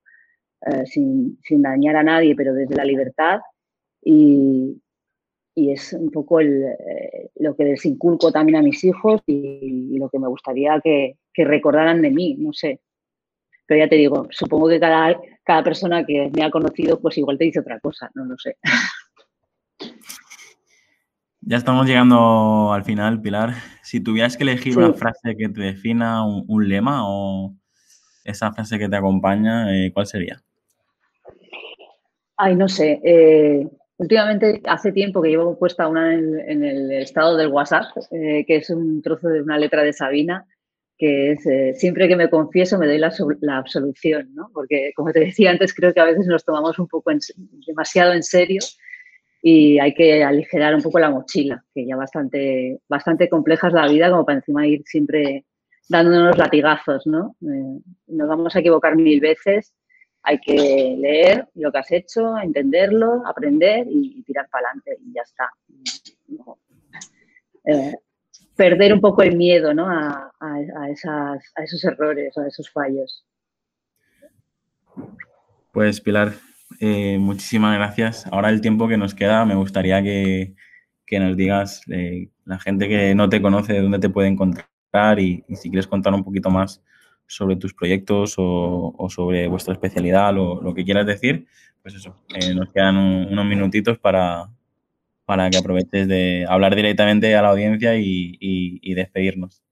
[0.66, 3.40] eh, sin, dañar a nadie, pero desde la libertad.
[4.02, 4.80] Y,
[5.66, 10.18] es un poco eh, lo que les inculco también a mis hijos y, lo que
[10.18, 12.80] me gustaría que, recordaran de mí, no sé.
[13.66, 17.38] Pero ya te digo, supongo que cada, cada persona que me ha conocido, pues igual
[17.38, 18.56] te dice otra cosa, no lo sé.
[21.40, 23.54] Ya estamos llegando al final, Pilar.
[23.82, 27.54] Si tuvieras que elegir una frase que te defina, un, lema o
[28.24, 30.42] esa frase que te acompaña, eh, ¿cuál sería?
[32.36, 33.00] Ay, no sé.
[33.02, 33.66] Eh,
[33.98, 38.70] últimamente, hace tiempo que llevo puesta una en, el estado del WhatsApp, eh, que es
[38.70, 40.46] un trozo de una letra de Sabina,
[40.96, 44.50] que es eh, siempre que me confieso me doy la, absolución, ¿no?
[44.52, 47.10] Porque, como te decía antes, creo que a veces nos tomamos un poco
[47.66, 48.60] demasiado en serio
[49.42, 53.88] y hay que aligerar un poco la mochila, que ya bastante, bastante compleja es la
[53.88, 55.44] vida como para encima ir siempre
[55.88, 57.36] dándonos latigazos, ¿no?
[57.40, 59.72] nos vamos a equivocar mil veces
[60.22, 65.22] hay que leer lo que has hecho, entenderlo, aprender y tirar para adelante y ya
[65.22, 65.50] está.
[67.64, 67.92] Eh,
[68.56, 69.88] perder un poco el miedo ¿no?
[69.88, 70.32] a,
[70.90, 73.24] esos errores, a esos fallos.
[75.72, 76.32] Pues Pilar,
[76.80, 78.26] eh, muchísimas gracias.
[78.26, 80.54] Ahora el tiempo que nos queda, me gustaría que,
[81.12, 84.66] nos digas eh, la gente que no te conoce, de dónde te puede encontrar
[85.18, 86.82] y, si quieres contar un poquito más
[87.28, 91.46] sobre tus proyectos o, sobre vuestra especialidad, lo, lo, que quieras decir,
[91.82, 94.48] pues eso, eh, nos quedan unos minutitos para,
[95.24, 99.62] para que aproveches de hablar directamente a la audiencia y, despedirnos.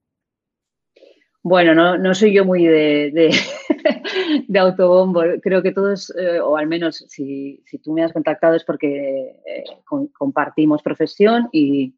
[1.42, 3.10] Bueno, no, no, soy yo muy de,
[4.48, 5.22] de, autobombo.
[5.42, 9.36] Creo que todos, eh, o al menos si, si, tú me has contactado es porque
[9.46, 9.64] eh,
[10.12, 11.94] compartimos profesión y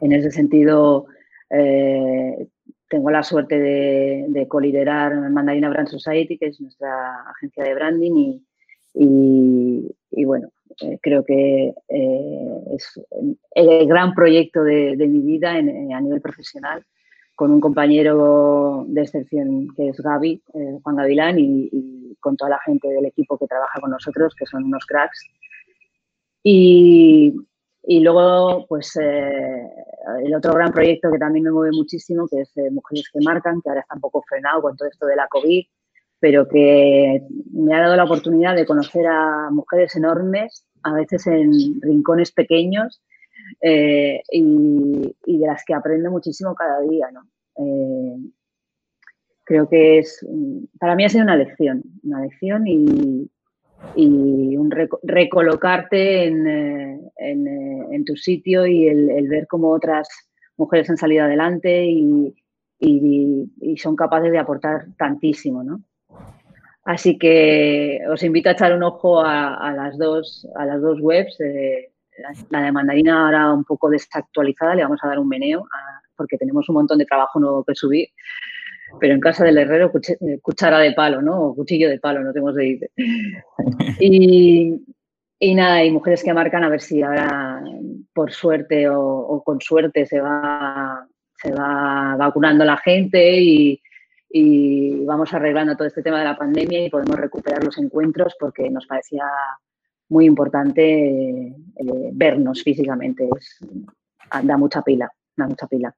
[0.00, 1.06] en ese sentido
[2.88, 8.40] tengo la suerte de, de coliderar Mandarina Brand Society, que es nuestra agencia de branding
[8.94, 10.50] y, y bueno,
[10.82, 13.00] eh, creo que eh, es
[13.54, 16.84] el gran proyecto de, mi vida a nivel profesional,
[17.34, 22.60] con un compañero de excepción que es Gaby, eh, Juan Gavilán, y, con toda la
[22.64, 25.26] gente del equipo que trabaja con nosotros, que son unos cracks.
[26.42, 27.34] Y,
[27.86, 33.08] y luego, pues, el otro gran proyecto que también me mueve muchísimo, que es Mujeres
[33.12, 35.64] que Marcan, que ahora está un poco frenado con todo esto de la COVID,
[36.18, 37.22] pero que
[37.52, 43.02] me ha dado la oportunidad de conocer a mujeres enormes, a veces en rincones pequeños,
[43.60, 47.10] eh, y, de las que aprendo muchísimo cada día.
[47.12, 47.22] ¿no?
[47.58, 48.16] Eh,
[49.44, 50.26] creo que es,
[50.78, 53.30] para mí ha sido una lección, una lección y,
[53.94, 54.70] un
[55.02, 60.08] recolocarte en, eh, en, tu sitio y el, ver cómo otras
[60.56, 62.34] mujeres han salido adelante y,
[62.78, 65.80] y, son capaces de aportar tantísimo, ¿no?
[66.84, 71.40] Así que os invito a echar un ojo a, las, dos, a las dos webs.
[71.40, 71.90] Eh,
[72.50, 75.66] la de Mandarina ahora un poco desactualizada, le vamos a dar un meneo
[76.16, 78.08] porque tenemos un montón de trabajo nuevo que subir.
[79.00, 81.48] Pero en casa del herrero, eh, cuchara de palo, ¿no?
[81.48, 82.90] O cuchillo de palo, no tenemos de ir.
[83.98, 84.84] Y,
[85.38, 87.62] y nada, hay mujeres que marcan a ver si ahora,
[88.14, 91.06] por suerte o, o con suerte, se va,
[91.36, 93.80] se va vacunando la gente y,
[94.28, 98.68] y vamos arreglando todo este tema de la pandemia y podemos recuperar los encuentros porque
[98.70, 99.24] nos parecía
[100.08, 101.54] muy importante eh,
[102.12, 103.28] vernos físicamente.
[104.42, 105.94] da mucha pila, da mucha pila.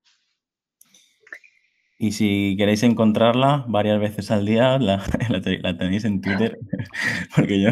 [2.01, 5.03] Y si queréis encontrarla varias veces al día, la,
[5.79, 6.57] tenéis en Twitter,
[7.37, 7.71] porque yo,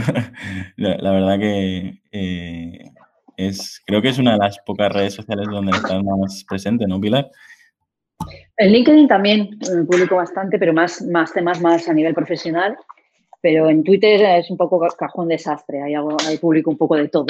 [0.77, 2.91] la, verdad que eh,
[3.37, 7.01] es, creo que es una de las pocas redes sociales donde está más presente, ¿no,
[7.01, 7.31] Pilar?
[8.57, 12.77] En LinkedIn también eh, publico bastante, pero más, más temas más a nivel profesional.
[13.43, 17.09] Pero en Twitter es un poco cajón desastre, ahí, hago, ahí publico un poco de
[17.09, 17.27] todo.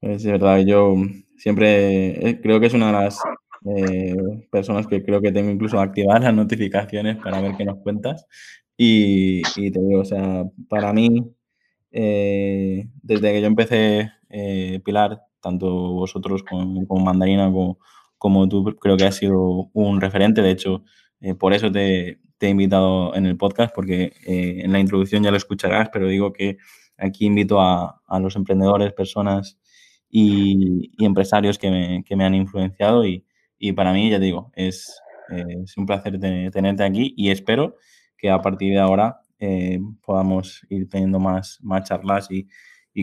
[0.00, 0.94] Es verdad, yo
[1.36, 3.18] siempre eh, creo que es una de las
[3.64, 4.16] eh,
[4.50, 8.26] personas que creo que tengo incluso activar las notificaciones para ver qué nos cuentas.
[8.76, 11.32] Y, te digo, o sea, para mí,
[11.90, 14.10] desde que yo empecé,
[14.84, 17.78] Pilar, tanto vosotros con, con Mandarina como,
[18.18, 20.40] como tú creo que has sido un referente.
[20.42, 20.82] De hecho,
[21.20, 25.30] eh, por eso te, he invitado en el podcast, porque eh, en la introducción ya
[25.30, 26.58] lo escucharás, pero digo que
[26.98, 29.58] aquí invito a, los emprendedores, personas
[30.10, 33.24] y, empresarios que me, han influenciado y,
[33.74, 35.00] para mí, ya digo, es,
[35.30, 37.76] es un placer tenerte aquí y espero
[38.16, 42.46] que a partir de ahora eh, podamos ir teniendo más, más charlas y,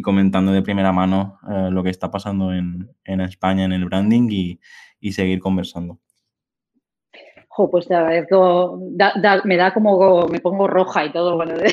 [0.01, 1.37] comentando de primera mano
[1.69, 4.59] lo que está pasando en, en España en el branding y,
[5.01, 5.99] y seguir conversando.
[7.69, 8.79] Pues te agradezco,
[9.43, 11.71] me da como, me pongo roja y todo, bueno, de,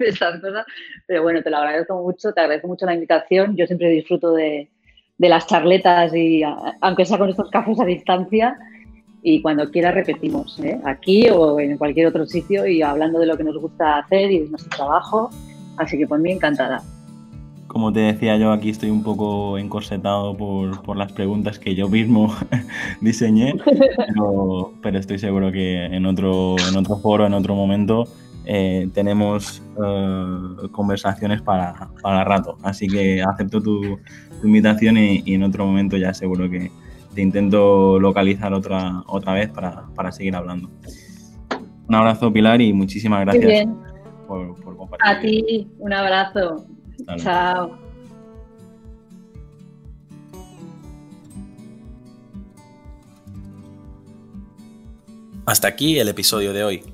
[0.00, 0.66] esas cosas,
[1.06, 4.70] pero bueno, te lo agradezco mucho, te agradezco mucho la invitación, yo siempre disfruto de,
[5.18, 6.42] las charletas y
[6.80, 8.56] aunque sea con estos cafés a distancia
[9.22, 10.78] y cuando quiera repetimos, ¿eh?
[10.84, 14.40] aquí o en cualquier otro sitio y hablando de lo que nos gusta hacer y
[14.40, 15.30] de nuestro trabajo,
[15.78, 16.82] así que por mí encantada.
[17.66, 22.34] Como te decía yo, aquí estoy un poco encorsetado por, las preguntas que yo mismo
[23.00, 23.54] diseñé,
[24.82, 28.06] pero, estoy seguro que en otro, en otro foro, en otro momento,
[28.46, 32.58] eh, tenemos eh, conversaciones para, para, rato.
[32.62, 33.98] Así que acepto tu,
[34.42, 36.70] invitación y, en otro momento ya seguro que
[37.14, 40.70] te intento localizar otra, otra vez para, seguir hablando.
[41.88, 43.66] Un abrazo, Pilar, y muchísimas gracias
[44.26, 45.08] por, por compartir.
[45.08, 46.66] A ti, un abrazo.
[47.16, 47.78] Chao.
[55.46, 56.93] Hasta aquí el episodio de hoy.